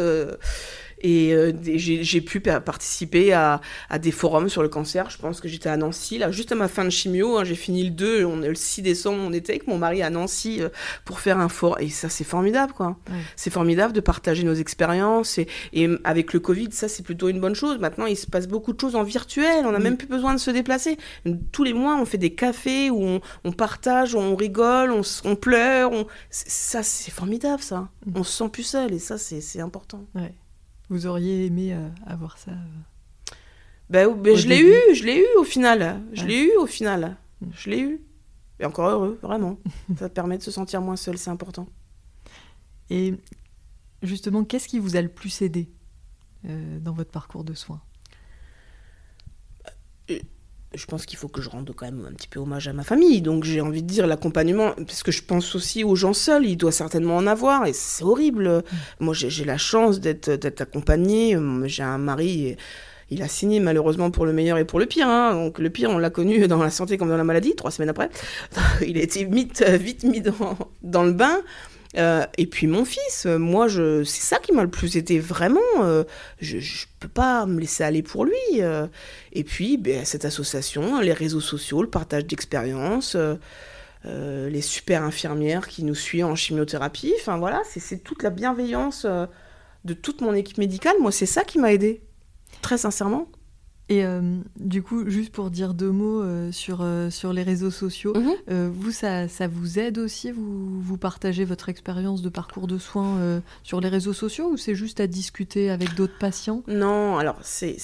[1.02, 3.62] Et euh, j'ai pu participer à,
[4.02, 5.10] des forums sur le cancer.
[5.10, 7.38] Je pense que j'étais à Nancy, là, juste à ma fin de chimio.
[7.38, 10.10] Hein, j'ai fini le 2, on, le 6 décembre, on était avec mon mari à
[10.10, 10.70] Nancy euh,
[11.06, 11.78] pour faire un forum.
[11.80, 12.98] Et ça, c'est formidable, quoi.
[13.36, 15.38] C'est formidable de partager nos expériences.
[15.38, 17.80] Et, et, avec le Covid, ça, c'est plutôt une bonne chose.
[17.80, 19.66] Maintenant, il se passe beaucoup de choses en virtuel.
[19.66, 20.98] On n'a même plus besoin de se déplacer.
[21.52, 25.92] Tous les mois, on fait des cafés où on, partage, on rigole, on, pleure.
[26.30, 27.90] Ça, c'est formidable, ça.
[28.06, 28.12] Mm.
[28.16, 28.94] On se sent plus seul.
[28.94, 30.06] Et ça, c'est important.
[30.16, 30.34] Ouais.
[30.90, 32.52] Vous auriez aimé euh, avoir ça
[33.90, 36.02] Ben, je l'ai eu, je l'ai eu au final.
[36.14, 37.18] Je l'ai eu au final.
[37.42, 37.48] Mm.
[37.54, 38.02] Je l'ai eu.
[38.60, 39.58] Et encore heureux, vraiment.
[39.98, 41.68] ça permet de se sentir moins seul, c'est important.
[42.90, 43.14] Et
[44.02, 45.70] justement, qu'est-ce qui vous a le plus aidé
[46.46, 47.82] euh, dans votre parcours de soins?
[50.10, 50.20] Euh,
[50.74, 52.84] je pense qu'il faut que je rende quand même un petit peu hommage à ma
[52.84, 53.22] famille.
[53.22, 56.58] Donc j'ai envie de dire l'accompagnement, parce que je pense aussi aux gens seuls, il
[56.58, 58.50] doit certainement en avoir, et c'est horrible.
[58.50, 59.06] Mm.
[59.06, 62.56] Moi j'ai la chance d'être accompagnée, j'ai un mari...
[63.10, 65.08] il a signé malheureusement pour le meilleur et pour le pire.
[65.08, 65.34] Hein.
[65.34, 67.90] Donc le pire, on l'a connu dans la santé comme dans la maladie, trois semaines
[67.90, 68.10] après.
[68.88, 71.42] il a été vite, vite mis dans, dans le bain.
[71.98, 75.60] Euh, et puis mon fils, moi, je, c'est ça qui m'a le plus aidé vraiment.
[75.80, 76.04] Euh,
[76.40, 76.62] je ne
[77.00, 78.36] peux pas me laisser aller pour lui.
[78.60, 78.88] Euh.
[79.34, 83.18] et puis, ben, cette association, les réseaux sociaux, le partage d'expériences,
[84.06, 87.14] les super infirmières qui nous suivent en chimiothérapie.
[87.20, 89.06] Enfin voilà, c'est, toute la bienveillance
[89.86, 90.96] de toute mon équipe médicale.
[91.00, 92.02] Moi, c'est ça qui m'a aidé,
[92.62, 93.28] très sincèrement.
[93.90, 94.22] Et euh,
[94.60, 98.68] du coup, juste pour dire deux mots euh, sur, euh, sur les réseaux sociaux, mhm.
[98.68, 103.42] vous, ça, ça, vous aide aussi vous, vous partagez votre expérience de parcours de soins
[103.64, 106.62] sur les réseaux sociaux ou c'est juste à discuter avec d'autres patients?
[106.68, 107.78] Non, alors c'est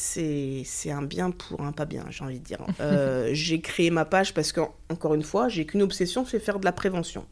[0.91, 2.59] un bien pour un pas bien, j'ai envie de dire.
[3.33, 6.71] j'ai créé ma page parce qu'encore une fois, j'ai qu'une obsession, c'est faire de la
[6.71, 7.25] prévention.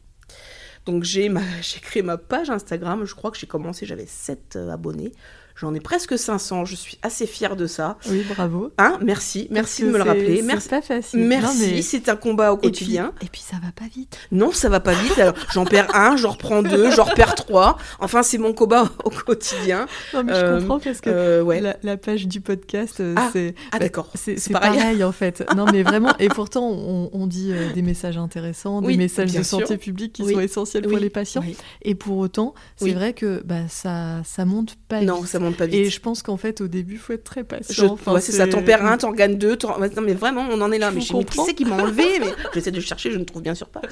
[0.84, 1.32] Donc j'ai
[1.80, 5.12] créé ma page Instagram, je crois que j'ai commencé, j'avais 7 abonnés.
[5.56, 6.64] J'en ai presque 500.
[6.64, 7.96] Je suis assez fière de ça.
[8.10, 8.72] Oui, bravo.
[8.76, 10.42] Hein, merci, merci de me le rappeler.
[10.42, 10.68] Merci.
[10.68, 11.20] pas facile.
[11.20, 13.12] Merci, c'est un combat au quotidien.
[13.22, 14.18] Et puis, ça va pas vite.
[14.32, 15.16] Non, ça va pas vite.
[15.18, 17.78] Alors, j'en perds un, j'en reprends deux, j'en repère trois.
[18.00, 19.86] Enfin, c'est mon combat au quotidien.
[20.12, 21.62] Non, mais je euh, comprends parce que euh, ouais.
[21.82, 23.54] la, page du podcast, euh, ah, c'est.
[23.70, 24.10] Ah, d'accord.
[24.14, 25.04] C'est pareil.
[25.04, 25.44] en fait.
[25.54, 26.16] Non, mais vraiment.
[26.18, 30.82] Et pourtant, on, dit des messages intéressants, des messages de santé publique qui sont essentiels
[30.82, 31.44] pour les patients.
[31.82, 35.26] Et pour autant, c'est vrai que bah, ça, ça monte pas vite.
[35.26, 35.74] Ça monte pas vite.
[35.74, 37.92] Et je pense qu'en fait, au début, il faut être très patient.
[37.92, 39.56] Enfin, c'est ça, t'en perds un, t'en gagnes deux.
[39.62, 40.90] Non, mais vraiment, on en est là.
[40.90, 43.54] mais je qui c'est qui m'a enlevé mais J'essaie de chercher, je ne trouve bien
[43.54, 43.82] sûr pas.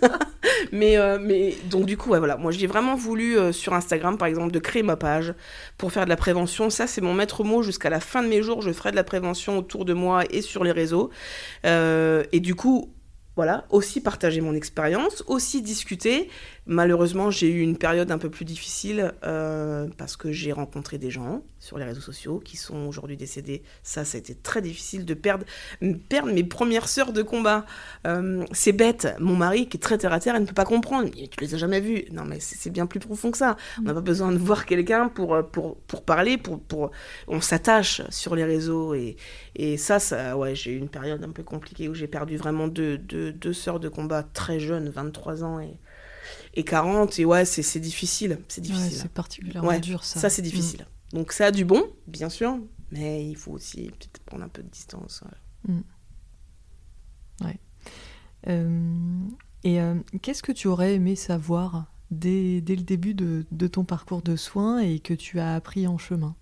[0.72, 2.36] mais, euh, mais donc, du coup, ouais, voilà.
[2.36, 5.34] Moi, j'ai vraiment voulu, euh, sur Instagram, par exemple, de créer ma page
[5.78, 6.70] pour faire de la prévention.
[6.70, 7.62] Ça, c'est mon maître mot.
[7.62, 10.42] Jusqu'à la fin de mes jours, je ferai de la prévention autour de moi et
[10.42, 11.10] sur les réseaux.
[11.64, 12.92] Euh, et du coup,
[13.36, 16.28] voilà, aussi partager mon expérience, aussi discuter.
[16.66, 21.10] Malheureusement, j'ai eu une période un peu plus difficile euh, parce que j'ai rencontré des
[21.10, 23.64] gens sur les réseaux sociaux qui sont aujourd'hui décédés.
[23.82, 25.44] Ça, ça a été très difficile de perdre,
[26.08, 27.66] perdre mes premières sœurs de combat.
[28.06, 29.08] Euh, c'est bête.
[29.18, 31.10] Mon mari, qui est très terre à terre, il ne peut pas comprendre.
[31.10, 32.04] Tu les as jamais vus.
[32.12, 33.56] Non, mais c'est bien plus profond que ça.
[33.80, 36.38] On n'a pas besoin de voir quelqu'un pour, euh, pour, pour parler.
[36.38, 36.92] Pour, pour...
[37.26, 38.94] On s'attache sur les réseaux.
[38.94, 39.16] Et,
[39.56, 42.68] et ça, ça ouais, j'ai eu une période un peu compliquée où j'ai perdu vraiment
[42.68, 45.76] deux, deux, deux sœurs de combat très jeunes, 23 ans et,
[46.54, 47.18] et 40.
[47.18, 48.38] Et ouais, c'est difficile.
[48.48, 48.92] C'est difficile.
[48.92, 50.20] c'est particulièrement dur, ça.
[50.20, 50.86] Ça, c'est difficile.
[51.12, 51.16] Mm.
[51.16, 52.58] Donc, ça a du bon, bien sûr,
[52.90, 55.22] mais il faut aussi peut-être prendre un peu de distance.
[55.68, 55.74] Ouais.
[55.74, 55.82] Mm.
[58.48, 59.20] Euh,
[59.64, 63.84] et euh, qu'est-ce que tu aurais aimé savoir dès, dès le début de, de, ton
[63.84, 66.34] parcours de soins et que tu as appris en chemin?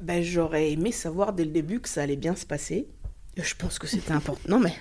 [0.00, 2.86] Ben, J'aurais aimé savoir dès le début que ça allait bien se passer.
[3.36, 4.48] Je pense que c'était important.
[4.48, 4.74] Non, mais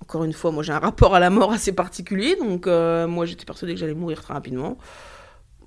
[0.00, 3.26] encore une fois, moi j'ai un rapport à la mort assez particulier, donc euh, moi
[3.26, 4.78] j'étais persuadée que j'allais mourir très rapidement.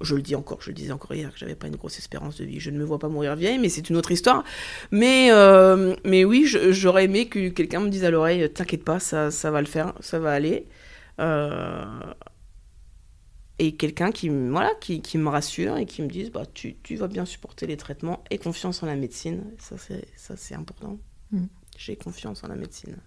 [0.02, 2.36] Je le dis encore, je le disais encore hier, que j'avais pas une grosse espérance
[2.38, 2.60] de vie.
[2.60, 4.44] Je ne me vois pas mourir vieille, mais c'est une autre histoire.
[4.92, 9.32] Mais, euh, mais oui, j'aurais aimé que quelqu'un me dise à l'oreille T'inquiète pas, ça,
[9.32, 10.68] ça va le faire, ça va aller.
[11.22, 11.86] Euh,
[13.60, 16.96] et quelqu'un qui, voilà, qui, qui, me rassure et qui me dise bah, tu, tu,
[16.98, 19.44] vas bien supporter les traitements et confiance en la médecine.
[19.60, 19.78] Ça,
[20.36, 20.98] c'est important.
[21.32, 21.46] Mm.
[21.78, 22.98] J'ai confiance en la médecine.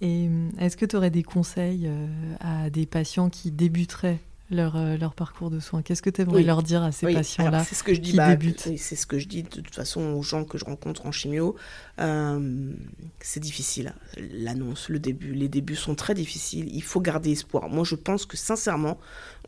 [0.00, 2.06] Et euh, est-ce que tu aurais des conseils euh,
[2.40, 4.20] à des patients qui débuteraient
[4.50, 5.82] leur, euh, leur parcours de soins?
[5.82, 8.36] Qu'est-ce que tu aimerais leur dire à ces patients-là C'est ce que je dis, bah,
[8.76, 11.56] c'est ce que je dis de toute façon aux gens que je rencontre en chimio.
[12.00, 12.72] Euh,
[13.20, 15.32] c'est difficile, l'annonce, le début.
[15.32, 16.68] Les débuts sont très difficiles.
[16.72, 17.68] Il faut garder espoir.
[17.68, 18.98] Moi, je pense que sincèrement,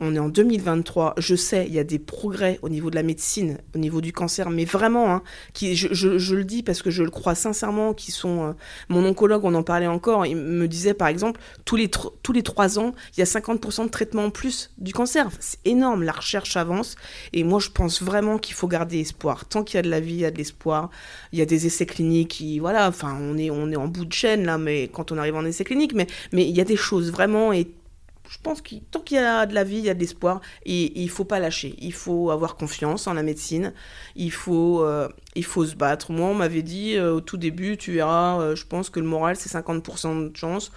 [0.01, 1.15] on est en 2023.
[1.17, 4.11] Je sais, il y a des progrès au niveau de la médecine, au niveau du
[4.11, 5.23] cancer, mais vraiment, hein,
[5.55, 8.49] je, le dis parce que je le crois sincèrement, qui sont.
[8.49, 8.51] Euh,
[8.89, 12.43] mon oncologue, on en parlait encore, il me disait par exemple, tous les, tous les
[12.43, 15.29] 3 ans, il y a 50% de traitement en plus du cancer.
[15.39, 16.95] c'est énorme, la recherche avance.
[17.31, 19.45] Et moi, je pense vraiment qu'il faut garder espoir.
[19.45, 20.89] Tant qu'il y a de la vie, il y a de l'espoir.
[21.31, 24.13] Il y a des essais cliniques voilà, enfin, on est, on est en bout de
[24.13, 26.75] chaîne là, mais quand on arrive en essais cliniques, mais, mais il y a des
[26.75, 27.53] choses vraiment.
[27.53, 27.67] Et
[28.31, 30.39] je pense que tant qu'il y a de la vie, il y a de l'espoir.
[30.65, 31.75] Et, il il faut pas lâcher.
[31.79, 33.73] Il faut avoir confiance en la médecine.
[34.15, 36.13] Il faut, euh, il faut se battre.
[36.13, 39.05] Moi, on m'avait dit euh, au tout début, tu verras, euh, je pense que le
[39.05, 40.71] moral, c'est 50% de chance.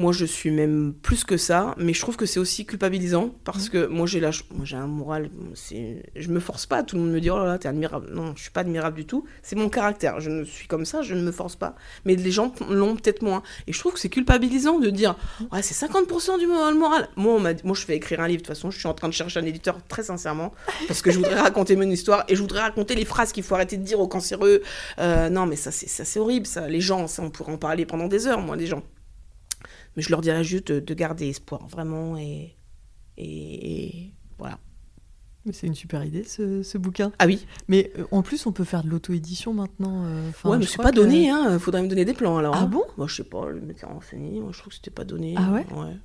[0.00, 3.68] Moi, je suis même plus que ça, mais je trouve que c'est aussi culpabilisant parce
[3.68, 3.70] mmh.
[3.70, 5.28] que moi, j'ai la, moi, j'ai un moral.
[5.52, 6.82] C'est, je me force pas.
[6.82, 8.08] Tout le monde me dit oh là là, t'es admirable.
[8.10, 9.26] Non, je suis pas admirable du tout.
[9.42, 10.18] C'est mon caractère.
[10.18, 11.02] Je ne suis comme ça.
[11.02, 11.74] Je ne me force pas.
[12.06, 13.42] Mais les gens l'ont peut-être moins.
[13.66, 15.18] Et je trouve que c'est culpabilisant de dire
[15.52, 16.74] ouais, c'est 50% du moral.
[16.76, 18.40] Moi, on m'a, moi, je vais écrire un livre.
[18.40, 20.54] De toute façon, je suis en train de chercher un éditeur très sincèrement
[20.88, 23.54] parce que je voudrais raconter mon histoire et je voudrais raconter les phrases qu'il faut
[23.54, 24.62] arrêter de dire aux cancéreux.
[24.98, 26.46] Euh, non, mais ça, c'est, ça, c'est horrible.
[26.46, 28.40] Ça, les gens, ça, on pourrait en parler pendant des heures.
[28.40, 28.82] Moi, les gens.
[29.96, 32.16] Mais je leur dirais juste de, garder espoir, vraiment.
[32.16, 32.56] Et,
[33.16, 34.58] et, voilà.
[35.52, 37.12] C'est une super idée, ce, ce, bouquin.
[37.18, 37.46] Ah oui.
[37.66, 40.04] Mais euh, en plus, on peut faire de l'auto-édition maintenant.
[40.04, 41.24] Euh, ouais, mais c'est pas donné.
[41.24, 41.58] Il hein.
[41.58, 42.54] faudrait me donner des plans alors.
[42.54, 42.66] Ah hein.
[42.66, 42.84] bon?
[42.98, 44.38] Moi, je sais pas, le mec a renseigné.
[44.38, 45.34] Moi, je trouve que c'était pas donné.
[45.38, 45.66] Ah ouais?
[45.74, 45.96] Ouais.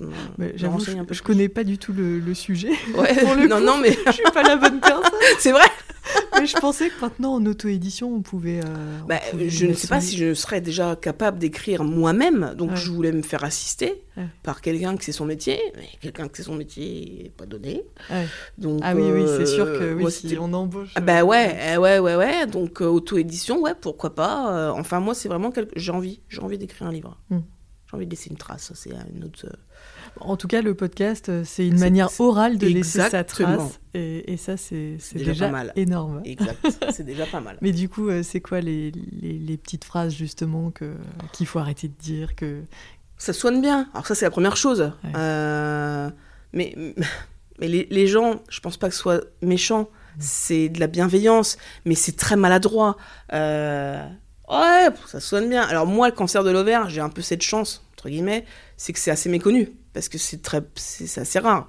[0.00, 0.64] Je,
[1.10, 2.72] je connais pas du tout le, le sujet.
[2.94, 3.14] Ouais.
[3.24, 5.10] Pour le non, non, mais je suis pas la bonne personne.
[5.38, 5.66] c'est vrai.
[6.40, 8.60] mais je pensais que maintenant en auto-édition on pouvait.
[8.64, 12.90] Euh, bah, je ne sais pas si je serais déjà capable d'écrire moi-même, donc je
[12.90, 14.02] voulais me faire assister
[14.42, 17.84] par quelqu'un que c'est son métier, mais quelqu'un que c'est son métier pas donné.
[18.58, 20.92] Donc, ah oui, oui, c'est sûr que oui, si on embauche.
[20.94, 22.46] Ah bah ouais, eh ouais, ouais, ouais.
[22.46, 24.54] Donc euh, auto-édition, ouais, pourquoi pas.
[24.54, 25.72] Euh, enfin moi c'est vraiment quelque...
[25.76, 27.16] j'ai envie, j'ai envie d'écrire un livre.
[27.30, 27.40] Hmm.
[27.90, 29.46] J'ai envie de laisser une trace, c'est une autre.
[30.20, 33.80] En tout cas, le podcast, euh, c'est une manière orale de laisser sa trace.
[33.94, 35.72] Et, ça, c'est déjà, pas mal.
[35.76, 36.22] énorme.
[36.24, 36.58] Exact,
[36.90, 37.58] c'est déjà pas mal.
[37.62, 38.92] Mais du coup, euh, c'est quoi les,
[39.22, 40.72] les, petites phrases, justement,
[41.32, 42.62] qu'il faut arrêter de dire que...
[43.18, 43.88] Ça soigne bien.
[43.92, 44.92] Alors ça, c'est la première chose.
[45.14, 46.10] Euh,
[46.54, 46.74] mais
[47.60, 49.82] mais les, les, gens, je pense pas que ce soit méchant.
[49.82, 50.20] Mm.
[50.20, 52.96] C'est de la bienveillance, mais c'est très maladroit.
[54.50, 55.62] Ouais, ça soigne bien.
[55.62, 58.44] Alors moi, le cancer de l'ovaire, j'ai un peu cette chance, entre guillemets,
[58.76, 61.68] c'est que c'est assez méconnu parce que c'est très, c'est assez rare.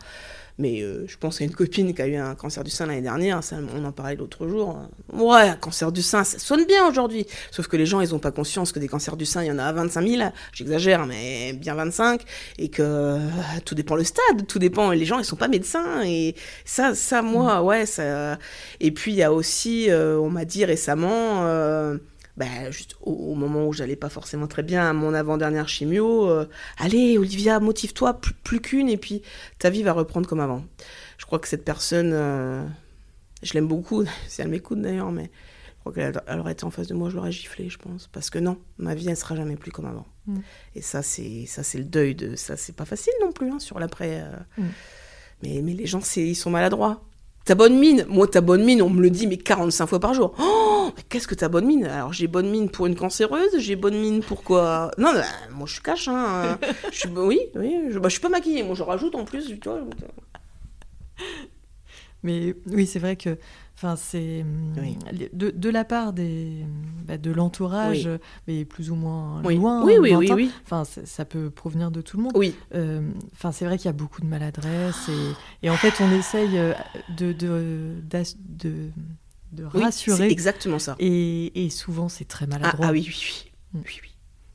[0.57, 3.01] Mais euh, je pense à une copine qui a eu un cancer du sein l'année
[3.01, 4.79] dernière, ça, on en parlait l'autre jour.
[5.13, 7.25] Ouais, un cancer du sein, ça sonne bien aujourd'hui.
[7.51, 9.51] Sauf que les gens, ils n'ont pas conscience que des cancers du sein, il y
[9.51, 12.21] en a 25 000, j'exagère, mais bien 25,
[12.59, 13.19] et que euh,
[13.65, 14.91] tout dépend le stade, tout dépend.
[14.91, 18.37] Les gens, ils sont pas médecins, et ça, ça moi, ouais, ça.
[18.79, 21.43] Et puis, il y a aussi, euh, on m'a dit récemment,
[22.37, 26.47] bah, juste au, moment où j'allais pas forcément très bien à mon avant-dernière chimio, euh,
[26.77, 29.21] allez Olivia, motive-toi plus, qu'une et puis
[29.59, 30.63] ta vie va reprendre comme avant.
[31.17, 32.65] Je crois que cette personne, euh,
[33.43, 35.29] je l'aime beaucoup, si elle m'écoute d'ailleurs, mais
[35.75, 38.29] je crois qu'elle aurait été en face de moi, je l'aurais giflé, je pense, parce
[38.29, 40.05] que non, ma vie elle sera jamais plus comme avant.
[40.27, 40.39] Mm.
[40.75, 43.59] Et ça c'est ça c'est le deuil de ça, c'est pas facile non plus hein,
[43.59, 44.21] sur l'après.
[44.21, 44.61] Euh.
[44.61, 44.69] Mm.
[45.43, 47.03] Mais, mais les gens, ils sont maladroits.
[47.45, 50.13] Ta bonne mine, moi ta bonne mine, on me le dit mais 45 fois par
[50.13, 50.35] jour.
[50.39, 51.85] Oh, qu'est-ce que ta bonne mine?
[51.85, 54.91] Alors j'ai bonne mine pour une cancéreuse, j'ai bonne mine pour quoi?
[54.97, 56.07] Non, bah, moi je suis cache.
[56.07, 56.59] Hein.
[57.15, 59.81] oui, oui, je, bah, je suis pas maquillée, moi je rajoute en plus, tu vois.
[62.23, 63.37] Mais oui, c'est vrai que
[63.83, 64.45] Enfin, c'est
[65.33, 66.63] de, de, la part des,
[67.07, 68.07] bah, de l'entourage,
[68.47, 69.83] mais plus ou moins loin.
[69.83, 72.33] Oui, oui, oui, oui, Enfin, ça peut provenir de tout le monde.
[72.35, 72.53] Oui.
[72.75, 76.11] Euh, enfin, c'est vrai qu'il y a beaucoup de maladresse et, et, en fait, on
[76.11, 76.73] essaye euh,
[77.17, 77.95] de, de,
[78.49, 78.73] de,
[79.51, 80.29] de rassurer.
[80.29, 80.95] exactement ça.
[80.99, 82.85] Et, et souvent, c'est très maladroit.
[82.85, 83.51] Ah, ah oui, oui, oui.
[83.73, 83.83] Mm.
[83.83, 84.10] oui, oui.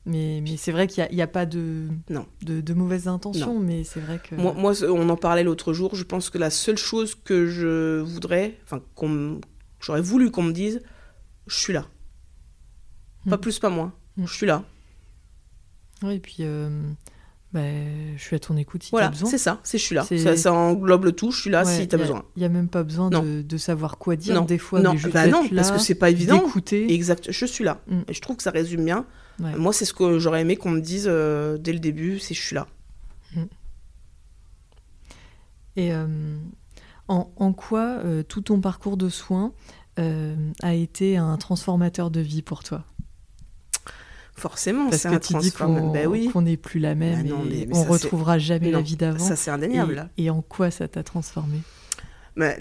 [0.07, 2.25] Mais, mais c'est vrai qu'il n'y a, a, pas de, non.
[2.41, 4.35] de, de mauvaises intentions, mais c'est vrai que...
[4.35, 7.99] Moi, moi, on en parlait l'autre jour, je pense que la seule chose que je
[7.99, 9.41] voudrais, enfin, qu'on
[9.81, 10.81] j'aurais voulu qu'on me dise,
[11.45, 11.87] je suis là.
[13.29, 13.41] Pas mm.
[13.41, 13.93] plus, pas moins.
[14.15, 14.25] Mm.
[14.27, 14.63] Je suis là.
[16.03, 16.69] Oui, et puis, euh,
[17.51, 17.59] bah,
[18.15, 19.29] je suis à ton écoute si voilà, tu as besoin.
[19.29, 20.03] c'est ça, c'est je suis là.
[20.03, 22.23] Ça, ça, englobe le tout, je suis là si tu as besoin.
[22.37, 24.79] Il n'y a même pas besoin de, de, savoir quoi dire des fois.
[24.79, 26.45] Non, juste bah non là, parce que c'est pas évident.
[26.45, 26.93] D'écouter.
[26.93, 27.81] Exact, je suis là.
[27.87, 28.01] Mm.
[28.07, 29.05] Et je trouve que ça résume bien.
[29.39, 32.41] Moi, c'est ce que j'aurais aimé qu'on me dise euh, dès le début, c'est je
[32.41, 32.67] suis là.
[33.35, 33.43] Mm.
[35.75, 36.37] Et euh,
[37.07, 39.53] en, en, quoi euh, tout ton parcours de soins
[40.61, 42.83] a été un transformateur de vie pour toi?
[44.35, 45.91] Forcément, c'est un transformateur.
[45.91, 46.29] Ben oui.
[46.31, 49.17] qu'on n'est plus la même bah et on retrouvera jamais la vie d'avant.
[49.17, 50.09] Ça, c'est indéniable.
[50.17, 51.61] Et, et en quoi ça t'a transformé?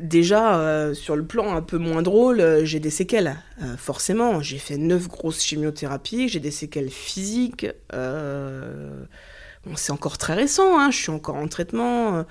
[0.01, 3.37] Déjà, euh, sur le plan un peu moins drôle, euh, j'ai des séquelles.
[3.63, 7.67] Euh, forcément, j'ai fait neuf grosses chimiothérapies, j'ai des séquelles physiques.
[9.75, 12.25] C'est encore très récent, hein, je suis encore en traitement.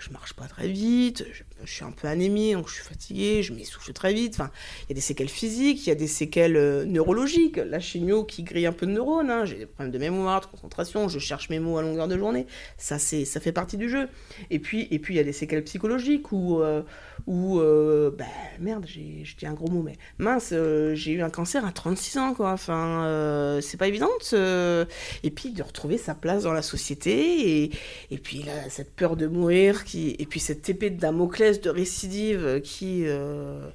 [0.00, 1.24] je marche pas très vite,
[1.64, 4.34] je suis un peu anémie, donc je suis fatiguée, je m'essouffle très vite.
[4.34, 4.50] Enfin,
[4.84, 7.56] il y a des séquelles physiques, il y a des séquelles euh, neurologiques.
[7.56, 9.30] La chimio qui grille un peu de neurones.
[9.30, 9.44] Hein.
[9.44, 11.08] J'ai des problèmes de mémoire, de concentration.
[11.08, 12.46] Je cherche mes mots à longueur de journée.
[12.76, 14.08] Ça, c'est, ça fait partie du jeu.
[14.50, 16.82] Et puis, et puis, il y a des séquelles psychologiques où, euh,
[17.26, 18.24] où euh, bah,
[18.60, 20.52] merde, j'ai, je dis un gros mot, mais mince,
[20.94, 22.52] j'ai eu un cancer à 36 ans, quoi.
[22.52, 24.10] Enfin, c'est pas évident.
[24.32, 27.64] et puis, de retrouver sa place dans la société.
[27.64, 27.70] Et,
[28.10, 31.70] et puis, là, cette peur de mourir, qui, et puis cette épée de Damoclès de
[31.70, 33.04] récidive qui.
[33.06, 33.68] Euh,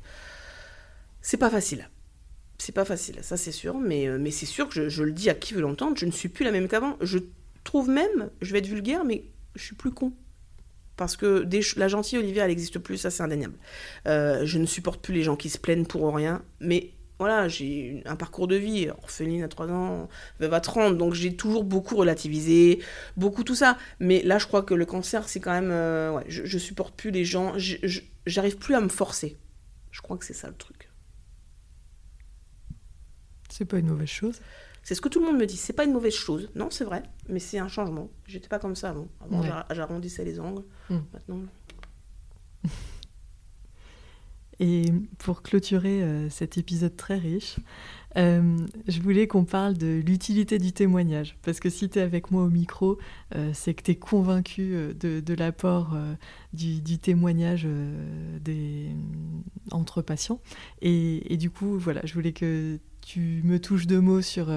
[1.22, 1.90] c'est pas facile.
[2.58, 5.30] C'est pas facile, ça c'est sûr, mais, euh, mais c'est sûr que je, le dis
[5.30, 6.98] à qui veut l'entendre, je ne suis plus la même qu'avant.
[7.02, 7.20] Je
[7.64, 9.26] trouve même, je vais être vulgaire, mais
[9.56, 10.14] je suis plus con.
[10.96, 13.56] Parce que la gentille Olivia, elle n'existe plus, ça c'est indéniable.
[14.08, 18.04] Euh, je ne supporte plus les gens qui se plaignent pour rien, mais voilà, j'ai
[18.06, 21.96] un parcours de vie, orpheline à 3 ans, veuve à 30, donc j'ai toujours beaucoup
[21.96, 22.80] relativisé,
[23.18, 23.78] beaucoup tout ça.
[24.00, 25.72] Mais là, je crois que le cancer, c'est quand même.
[25.72, 27.54] Euh, je, je, supporte plus les gens,
[28.26, 29.38] j'arrive plus à me forcer.
[29.92, 30.90] Je crois que c'est ça le truc.
[33.50, 34.42] C'est pas une mauvaise chose.
[34.84, 36.50] C'est ce que tout le monde me dit, c'est pas une mauvaise chose.
[36.56, 38.10] Non, c'est vrai, mais c'est un changement.
[38.28, 39.08] J'étais pas comme ça avant.
[39.22, 40.64] Avant, j'arrondissais les angles.
[40.90, 41.00] Hmm.
[41.14, 41.40] Maintenant.
[44.60, 44.86] Et
[45.18, 47.58] pour clôturer euh, cet épisode très riche,
[48.18, 48.58] euh,
[48.88, 51.38] je voulais qu'on parle de l'utilité du témoignage.
[51.42, 53.00] Parce que si tu es avec moi au micro,
[53.36, 55.98] euh, c'est que tu es convaincu de, l'apport
[56.54, 57.68] du, témoignage
[58.42, 58.90] des,
[59.72, 60.40] entre patients.
[60.82, 64.52] Et, et, du coup, voilà, je voulais que tu me touches deux mots sur,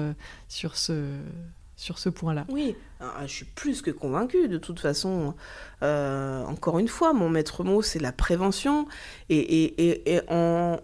[0.47, 1.03] sur ce
[1.77, 2.45] sur ce point-là.
[2.49, 4.49] Oui, ah, je suis plus que convaincue.
[4.49, 5.35] De toute façon,
[5.83, 8.87] euh, encore une fois, mon maître mot, c'est la prévention.
[9.29, 10.79] Et, et, et, en,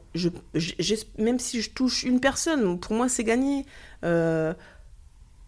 [1.18, 3.66] même si je touche une personne, pour moi, c'est gagné.
[4.05, 4.53] Euh,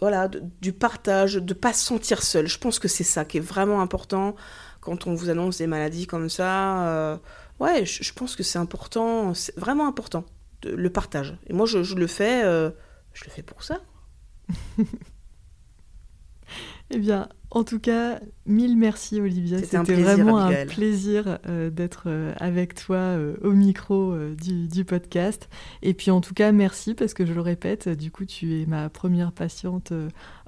[0.02, 0.28] voilà,
[0.62, 2.48] du partage, de ne pas se sentir seul.
[2.48, 4.36] Je pense que c'est ça qui est vraiment important
[4.82, 6.88] quand on vous annonce des maladies comme ça.
[6.88, 7.18] Euh,
[7.60, 10.26] ouais, je, pense que c'est important, c'est vraiment important,
[10.64, 11.38] le partage.
[11.48, 13.82] Et moi, je, je le fais, je le fais pour ça.
[16.92, 19.58] Eh bien, en tout cas, mille merci Olivia.
[19.58, 25.50] C'était vraiment un plaisir euh, d'être euh, avec toi euh, au micro du, du, podcast.
[25.82, 28.66] Et puis en tout cas, merci parce que je le répète, du coup, tu es
[28.68, 29.94] ma première patiente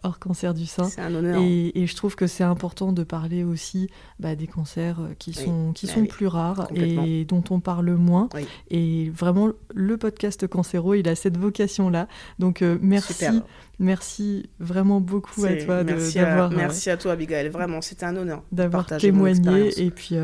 [0.03, 0.85] hors cancer du sein.
[0.85, 1.41] C'est un honneur.
[1.41, 3.89] Et, je trouve que c'est important de parler aussi
[4.19, 7.91] bah, des cancers euh, qui sont, qui bah sont plus rares et dont on parle
[7.91, 8.29] moins.
[8.69, 12.07] Et vraiment, le podcast Cancéro, il a cette vocation-là.
[12.39, 13.25] Donc euh, merci.
[13.79, 16.51] Merci vraiment beaucoup à toi d'avoir.
[16.51, 17.49] Merci à toi, Abigail.
[17.49, 19.79] Vraiment, c'était un honneur d'avoir témoigné.
[19.81, 20.15] Et puis,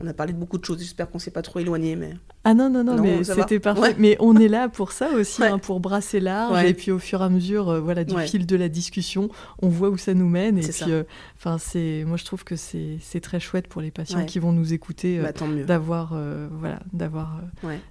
[0.00, 0.78] on a parlé de beaucoup de choses.
[0.78, 2.14] J'espère qu'on s'est pas trop éloigné, mais.
[2.42, 3.94] Ah non, non, non, mais c'était parfait.
[3.98, 6.64] Mais on est là pour ça aussi, hein, pour brasser large.
[6.64, 9.28] Et puis au fur et à mesure voilà, du fil de la discussion,
[9.62, 10.58] on voit où ça nous mène.
[10.58, 11.04] Et puis, euh,
[11.36, 14.72] enfin, c'est, moi, je trouve que c'est, très chouette pour les patients qui vont nous
[14.72, 15.32] écouter euh, bah,
[15.66, 17.42] d'avoir, euh, voilà, d'avoir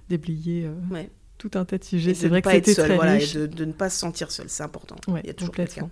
[0.08, 0.68] déblayé
[1.40, 2.12] tout un tas de sujets.
[2.12, 3.34] C'est vrai que c'était très riche.
[3.34, 4.96] Et de, ne pas se sentir seul, c'est important.
[5.08, 5.90] Il y a toujours complètement.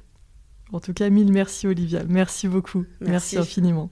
[0.73, 2.05] En tout cas, mille merci Olivia.
[2.07, 2.85] Merci beaucoup.
[3.01, 3.91] merci infiniment.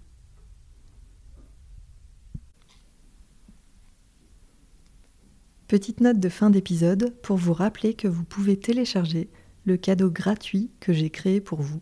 [5.66, 9.30] Petite note de fin d'épisode pour vous rappeler que vous pouvez télécharger
[9.64, 11.80] le cadeau gratuit que j'ai créé pour vous.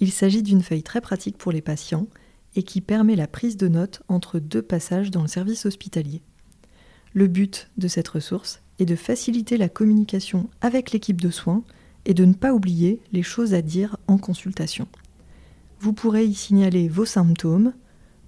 [0.00, 2.08] Il s'agit d'une feuille très pratique pour les patients
[2.56, 6.20] et qui permet la prise de notes entre deux passages dans le service hospitalier.
[7.14, 11.62] Le but de cette ressource est de faciliter la communication avec l'équipe de soins
[12.04, 14.88] et de ne pas oublier les choses à dire en consultation.
[15.80, 17.72] Vous pourrez y signaler vos symptômes,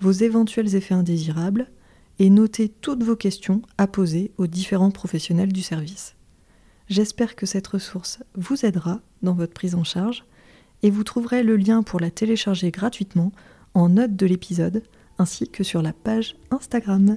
[0.00, 1.70] vos éventuels effets indésirables
[2.18, 6.14] et noter toutes vos questions à poser aux différents professionnels du service.
[6.88, 10.24] J'espère que cette ressource vous aidera dans votre prise en charge
[10.82, 13.32] et vous trouverez le lien pour la télécharger gratuitement
[13.74, 14.82] en note de l'épisode
[15.18, 17.16] ainsi que sur la page Instagram.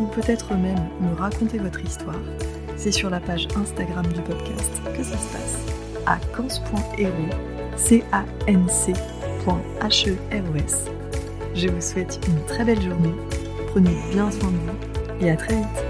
[0.00, 2.20] ou peut-être même me raconter votre histoire,
[2.76, 5.58] c'est sur la page Instagram du podcast que ça se passe.
[6.06, 7.12] À cans.hero,
[7.76, 9.54] c a n c e
[11.54, 13.14] Je vous souhaite une très belle journée,
[13.68, 15.89] prenez bien soin de vous et à très vite